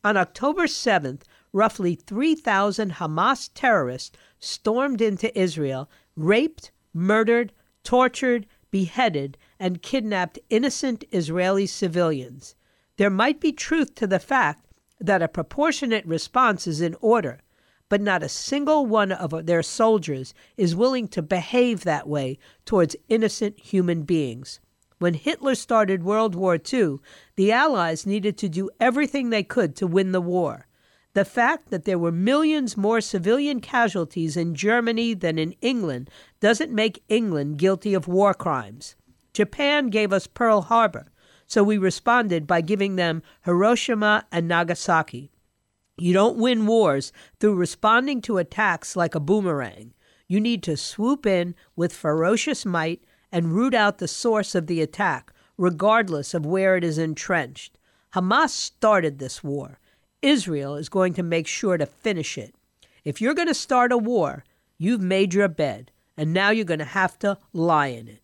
On 0.03 0.15
October 0.15 0.63
7th, 0.63 1.21
roughly 1.51 1.95
3,000 1.95 2.93
Hamas 2.93 3.49
terrorists 3.55 4.17
stormed 4.39 5.01
into 5.01 5.37
Israel, 5.37 5.89
raped, 6.15 6.71
murdered, 6.93 7.51
tortured, 7.83 8.45
beheaded, 8.69 9.37
and 9.59 9.81
kidnapped 9.81 10.37
innocent 10.49 11.03
Israeli 11.11 11.65
civilians. 11.65 12.55
There 12.97 13.09
might 13.09 13.39
be 13.39 13.51
truth 13.51 13.95
to 13.95 14.07
the 14.07 14.19
fact 14.19 14.67
that 14.99 15.23
a 15.23 15.27
proportionate 15.27 16.05
response 16.05 16.67
is 16.67 16.79
in 16.79 16.95
order 17.01 17.41
but 17.89 18.01
not 18.01 18.23
a 18.23 18.29
single 18.29 18.87
one 18.87 19.11
of 19.11 19.45
their 19.45 19.61
soldiers 19.61 20.33
is 20.57 20.75
willing 20.75 21.07
to 21.07 21.21
behave 21.21 21.83
that 21.83 22.07
way 22.07 22.39
towards 22.65 22.95
innocent 23.07 23.59
human 23.59 24.01
beings. 24.01 24.59
When 25.03 25.15
Hitler 25.15 25.55
started 25.55 26.05
World 26.05 26.33
War 26.33 26.55
II, 26.55 26.99
the 27.35 27.51
Allies 27.51 28.05
needed 28.05 28.37
to 28.37 28.47
do 28.47 28.69
everything 28.79 29.31
they 29.31 29.43
could 29.43 29.75
to 29.75 29.85
win 29.85 30.13
the 30.13 30.21
war. 30.21 30.65
The 31.13 31.25
fact 31.25 31.71
that 31.71 31.83
there 31.83 31.99
were 31.99 32.09
millions 32.09 32.77
more 32.77 33.01
civilian 33.01 33.59
casualties 33.59 34.37
in 34.37 34.55
Germany 34.55 35.13
than 35.13 35.37
in 35.37 35.55
England 35.59 36.09
doesn't 36.39 36.71
make 36.71 37.03
England 37.09 37.57
guilty 37.57 37.93
of 37.93 38.07
war 38.07 38.33
crimes. 38.33 38.95
Japan 39.33 39.89
gave 39.89 40.13
us 40.13 40.25
Pearl 40.25 40.61
Harbor, 40.61 41.11
so 41.47 41.65
we 41.65 41.77
responded 41.77 42.47
by 42.47 42.61
giving 42.61 42.95
them 42.95 43.23
Hiroshima 43.43 44.25
and 44.31 44.47
Nagasaki. 44.47 45.33
You 45.97 46.13
don't 46.13 46.37
win 46.37 46.65
wars 46.65 47.11
through 47.41 47.55
responding 47.55 48.21
to 48.21 48.37
attacks 48.37 48.95
like 48.95 49.15
a 49.15 49.19
boomerang. 49.19 49.93
You 50.29 50.39
need 50.39 50.63
to 50.63 50.77
swoop 50.77 51.25
in 51.25 51.55
with 51.75 51.91
ferocious 51.91 52.65
might 52.65 53.03
and 53.33 53.51
root 53.51 53.73
out 53.73 53.97
the 53.97 54.07
source 54.07 54.55
of 54.55 54.67
the 54.67 54.79
attack, 54.79 55.33
regardless 55.57 56.33
of 56.33 56.45
where 56.45 56.77
it 56.77 56.83
is 56.83 56.97
entrenched. 56.97 57.77
Hamas 58.13 58.49
started 58.49 59.17
this 59.17 59.43
war. 59.43 59.79
Israel 60.21 60.75
is 60.75 60.87
going 60.87 61.15
to 61.15 61.23
make 61.23 61.47
sure 61.47 61.77
to 61.77 61.85
finish 61.85 62.37
it. 62.37 62.55
If 63.03 63.19
you're 63.19 63.33
going 63.33 63.49
to 63.49 63.53
start 63.53 63.91
a 63.91 63.97
war, 63.97 64.45
you've 64.77 65.01
made 65.01 65.33
your 65.33 65.49
bed. 65.49 65.91
and 66.15 66.31
now 66.31 66.51
you're 66.51 66.63
going 66.63 66.79
to 66.79 66.85
have 66.85 67.17
to 67.19 67.37
lie 67.53 67.87
in 67.87 68.07
it. 68.07 68.21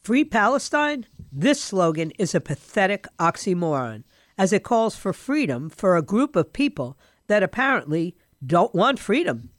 Free 0.00 0.24
Palestine? 0.24 1.06
This 1.30 1.60
slogan 1.60 2.12
is 2.18 2.34
a 2.34 2.40
pathetic 2.40 3.06
oxymoron, 3.18 4.04
as 4.38 4.52
it 4.52 4.62
calls 4.62 4.96
for 4.96 5.12
freedom 5.12 5.68
for 5.70 5.96
a 5.96 6.02
group 6.02 6.36
of 6.36 6.52
people 6.52 6.98
that 7.26 7.42
apparently 7.42 8.16
don't 8.44 8.74
want 8.74 8.98
freedom. 8.98 9.50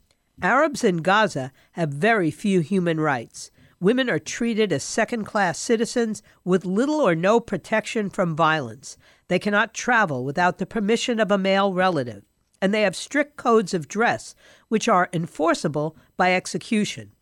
Arabs 0.42 0.82
in 0.82 0.98
Gaza 0.98 1.52
have 1.72 1.90
very 1.90 2.30
few 2.30 2.60
human 2.60 2.98
rights. 2.98 3.50
Women 3.80 4.08
are 4.08 4.18
treated 4.18 4.72
as 4.72 4.82
second 4.82 5.24
class 5.24 5.58
citizens 5.58 6.22
with 6.44 6.64
little 6.64 7.00
or 7.00 7.14
no 7.14 7.40
protection 7.40 8.10
from 8.10 8.36
violence. 8.36 8.96
They 9.28 9.38
cannot 9.38 9.74
travel 9.74 10.24
without 10.24 10.58
the 10.58 10.66
permission 10.66 11.20
of 11.20 11.30
a 11.30 11.38
male 11.38 11.72
relative. 11.72 12.24
And 12.62 12.72
they 12.72 12.82
have 12.82 12.96
strict 12.96 13.36
codes 13.36 13.74
of 13.74 13.88
dress, 13.88 14.34
which 14.68 14.88
are 14.88 15.10
enforceable 15.12 15.96
by 16.16 16.34
execution. 16.34 17.12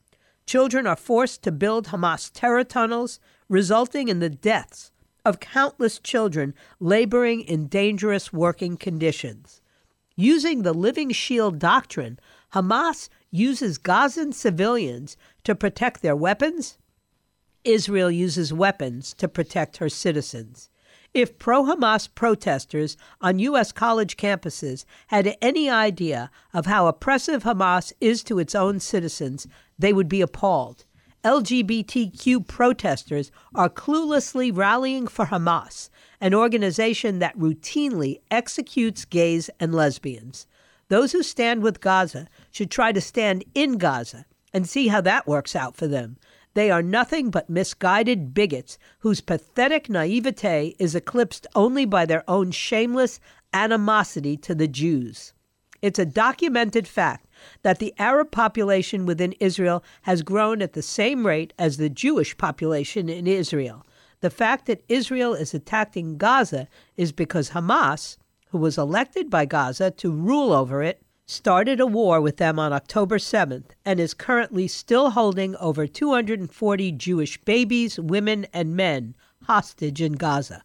Children 0.47 0.87
are 0.87 0.97
forced 0.97 1.43
to 1.43 1.53
build 1.53 1.89
Hamas 1.89 2.31
terror 2.33 2.65
tunnels, 2.65 3.19
resulting 3.49 4.09
in 4.09 4.19
the 4.19 4.31
deaths 4.31 4.93
of 5.25 5.41
countless 5.41 5.99
children 5.99 6.55
laboring 6.81 7.41
in 7.43 7.67
dangerous 7.69 8.33
working 8.33 8.77
conditions. 8.77 9.61
Using 10.17 10.63
the 10.63 10.75
Living 10.75 11.11
Shield 11.11 11.59
doctrine, 11.59 12.19
Hamas 12.53 13.09
uses 13.33 13.79
Gazan 13.79 14.33
civilians 14.33 15.17
to 15.43 15.57
protect 15.57 16.03
their 16.03 16.15
weapons. 16.15 16.79
Israel 17.65 18.11
uses 18.11 18.53
weapons 18.53 19.15
to 19.15 19.27
protect 19.27 19.79
her 19.79 19.89
citizens. 19.89 20.69
If 21.15 21.39
pro 21.39 21.65
Hamas 21.65 22.09
protesters 22.15 22.97
on 23.21 23.39
U.S. 23.39 23.73
college 23.73 24.17
campuses 24.17 24.85
had 25.09 25.37
any 25.43 25.69
idea 25.69 26.31
of 26.55 26.67
how 26.67 26.87
oppressive 26.87 27.43
Hamas 27.43 27.93
is 28.01 28.23
to 28.25 28.39
its 28.39 28.55
own 28.55 28.81
citizens, 28.81 29.47
they 29.79 29.93
would 29.93 30.09
be 30.09 30.21
appalled. 30.21 30.85
LGBTQ 31.23 32.47
protesters 32.49 33.31
are 33.55 33.69
cluelessly 33.69 34.51
rallying 34.55 35.07
for 35.07 35.27
Hamas, 35.27 35.89
an 36.21 36.35
organization 36.35 37.21
that 37.21 37.39
routinely 37.39 38.21
executes 38.31 39.05
gays 39.05 39.49
and 39.61 39.75
lesbians. 39.75 40.47
Those 40.89 41.13
who 41.13 41.23
stand 41.23 41.63
with 41.63 41.81
Gaza 41.81 42.29
should 42.51 42.71
try 42.71 42.93
to 42.93 43.01
stand 43.01 43.45
in 43.55 43.79
Gaza 43.79 44.27
and 44.53 44.69
see 44.69 44.89
how 44.89 45.01
that 45.01 45.27
works 45.27 45.57
out 45.57 45.77
for 45.77 45.87
them. 45.87 46.17
They 46.55 46.71
are 46.71 46.83
nothing 46.83 47.31
but 47.31 47.49
misguided 47.49 48.35
bigots 48.35 48.79
whose 48.99 49.23
pathetic 49.23 49.89
naivete 49.89 50.77
is 50.79 50.95
eclipsed 50.95 51.47
only 51.55 51.87
by 51.87 52.05
their 52.05 52.29
own 52.29 52.51
shameless 52.51 53.21
animosity 53.55 54.37
to 54.39 54.55
the 54.55 54.69
Jews. 54.69 55.33
It's 55.81 55.99
a 55.99 56.07
documented 56.07 56.87
fact 56.87 57.27
that 57.63 57.79
the 57.79 57.95
Arab 57.99 58.31
population 58.31 59.05
within 59.07 59.33
Israel 59.41 59.83
has 60.03 60.23
grown 60.23 60.63
at 60.63 60.75
the 60.75 60.83
same 60.83 61.27
rate 61.27 61.53
as 61.59 61.77
the 61.77 61.89
Jewish 61.89 62.37
population 62.37 63.09
in 63.09 63.27
Israel. 63.27 63.85
The 64.21 64.31
fact 64.31 64.67
that 64.67 64.85
Israel 64.89 65.35
is 65.35 65.55
attacking 65.55 66.19
Gaza 66.19 66.69
is 66.97 67.11
because 67.11 67.51
Hamas, 67.51 68.17
who 68.53 68.59
was 68.59 68.77
elected 68.77 69.31
by 69.31 69.47
Gaza 69.47 69.91
to 69.91 70.13
rule 70.13 70.53
over 70.53 70.83
it, 70.83 71.03
started 71.25 71.81
a 71.81 71.87
war 71.87 72.21
with 72.21 72.37
them 72.37 72.59
on 72.59 72.71
October 72.71 73.17
7th 73.17 73.71
and 73.83 73.99
is 73.99 74.13
currently 74.13 74.69
still 74.69 75.11
holding 75.11 75.57
over 75.57 75.87
240 75.87 76.93
Jewish 76.93 77.39
babies, 77.45 77.99
women, 77.99 78.47
and 78.53 78.77
men 78.77 79.15
hostage 79.45 80.03
in 80.03 80.13
Gaza. 80.13 80.63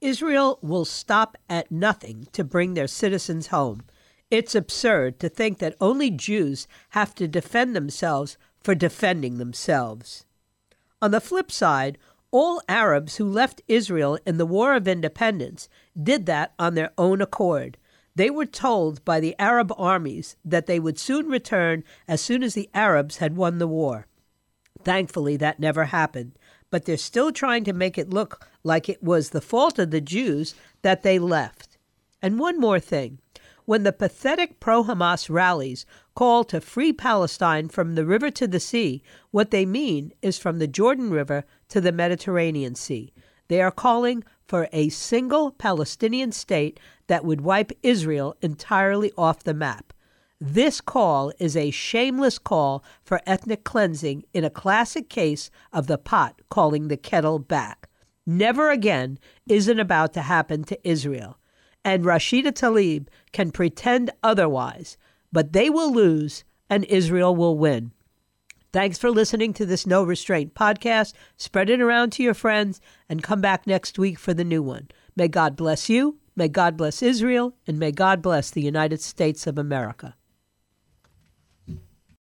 Israel 0.00 0.60
will 0.62 0.84
stop 0.84 1.36
at 1.50 1.72
nothing 1.72 2.28
to 2.30 2.44
bring 2.44 2.74
their 2.74 2.86
citizens 2.86 3.48
home. 3.48 3.82
It's 4.30 4.54
absurd 4.54 5.18
to 5.20 5.28
think 5.28 5.58
that 5.58 5.74
only 5.80 6.10
Jews 6.10 6.68
have 6.90 7.16
to 7.16 7.26
defend 7.26 7.74
themselves 7.74 8.38
for 8.60 8.76
defending 8.76 9.38
themselves. 9.38 10.24
On 11.02 11.10
the 11.10 11.20
flip 11.20 11.50
side, 11.50 11.98
all 12.30 12.60
Arabs 12.68 13.16
who 13.16 13.24
left 13.24 13.62
Israel 13.68 14.18
in 14.26 14.38
the 14.38 14.46
War 14.46 14.74
of 14.74 14.88
Independence 14.88 15.68
did 16.00 16.26
that 16.26 16.52
on 16.58 16.74
their 16.74 16.92
own 16.98 17.20
accord. 17.20 17.78
They 18.14 18.30
were 18.30 18.46
told 18.46 19.04
by 19.04 19.20
the 19.20 19.34
Arab 19.38 19.72
armies 19.76 20.36
that 20.44 20.66
they 20.66 20.80
would 20.80 20.98
soon 20.98 21.28
return 21.28 21.84
as 22.08 22.20
soon 22.20 22.42
as 22.42 22.54
the 22.54 22.70
Arabs 22.72 23.18
had 23.18 23.36
won 23.36 23.58
the 23.58 23.68
war. 23.68 24.06
Thankfully, 24.82 25.36
that 25.36 25.60
never 25.60 25.84
happened, 25.84 26.38
but 26.70 26.84
they're 26.84 26.96
still 26.96 27.32
trying 27.32 27.64
to 27.64 27.72
make 27.72 27.98
it 27.98 28.10
look 28.10 28.46
like 28.64 28.88
it 28.88 29.02
was 29.02 29.30
the 29.30 29.40
fault 29.40 29.78
of 29.78 29.90
the 29.90 30.00
Jews 30.00 30.54
that 30.82 31.02
they 31.02 31.18
left. 31.18 31.76
And 32.22 32.38
one 32.38 32.58
more 32.58 32.80
thing. 32.80 33.18
When 33.66 33.82
the 33.82 33.92
pathetic 33.92 34.60
pro 34.60 34.84
Hamas 34.84 35.28
rallies 35.28 35.86
call 36.14 36.44
to 36.44 36.60
free 36.60 36.92
Palestine 36.92 37.68
from 37.68 37.96
the 37.96 38.06
river 38.06 38.30
to 38.30 38.46
the 38.46 38.60
sea, 38.60 39.02
what 39.32 39.50
they 39.50 39.66
mean 39.66 40.12
is 40.22 40.38
from 40.38 40.60
the 40.60 40.68
Jordan 40.68 41.10
River 41.10 41.44
to 41.70 41.80
the 41.80 41.90
Mediterranean 41.90 42.76
Sea. 42.76 43.12
They 43.48 43.60
are 43.60 43.72
calling 43.72 44.22
for 44.46 44.68
a 44.72 44.88
single 44.90 45.50
Palestinian 45.50 46.30
state 46.30 46.78
that 47.08 47.24
would 47.24 47.40
wipe 47.40 47.72
Israel 47.82 48.36
entirely 48.40 49.10
off 49.18 49.42
the 49.42 49.52
map. 49.52 49.92
This 50.40 50.80
call 50.80 51.32
is 51.40 51.56
a 51.56 51.72
shameless 51.72 52.38
call 52.38 52.84
for 53.02 53.20
ethnic 53.26 53.64
cleansing 53.64 54.26
in 54.32 54.44
a 54.44 54.50
classic 54.50 55.08
case 55.08 55.50
of 55.72 55.88
the 55.88 55.98
pot 55.98 56.40
calling 56.50 56.86
the 56.86 56.96
kettle 56.96 57.40
back. 57.40 57.88
Never 58.24 58.70
again 58.70 59.18
isn't 59.48 59.80
about 59.80 60.12
to 60.12 60.22
happen 60.22 60.62
to 60.64 60.88
Israel. 60.88 61.38
And 61.86 62.04
Rashida 62.04 62.50
Tlaib 62.50 63.06
can 63.30 63.52
pretend 63.52 64.10
otherwise, 64.20 64.96
but 65.30 65.52
they 65.52 65.70
will 65.70 65.92
lose 65.92 66.42
and 66.68 66.84
Israel 66.86 67.36
will 67.36 67.56
win. 67.56 67.92
Thanks 68.72 68.98
for 68.98 69.08
listening 69.08 69.52
to 69.52 69.64
this 69.64 69.86
No 69.86 70.02
Restraint 70.02 70.52
podcast. 70.52 71.12
Spread 71.36 71.70
it 71.70 71.80
around 71.80 72.10
to 72.14 72.24
your 72.24 72.34
friends 72.34 72.80
and 73.08 73.22
come 73.22 73.40
back 73.40 73.68
next 73.68 74.00
week 74.00 74.18
for 74.18 74.34
the 74.34 74.42
new 74.42 74.64
one. 74.64 74.88
May 75.14 75.28
God 75.28 75.54
bless 75.54 75.88
you, 75.88 76.18
may 76.34 76.48
God 76.48 76.76
bless 76.76 77.02
Israel, 77.02 77.54
and 77.68 77.78
may 77.78 77.92
God 77.92 78.20
bless 78.20 78.50
the 78.50 78.62
United 78.62 79.00
States 79.00 79.46
of 79.46 79.56
America. 79.56 80.16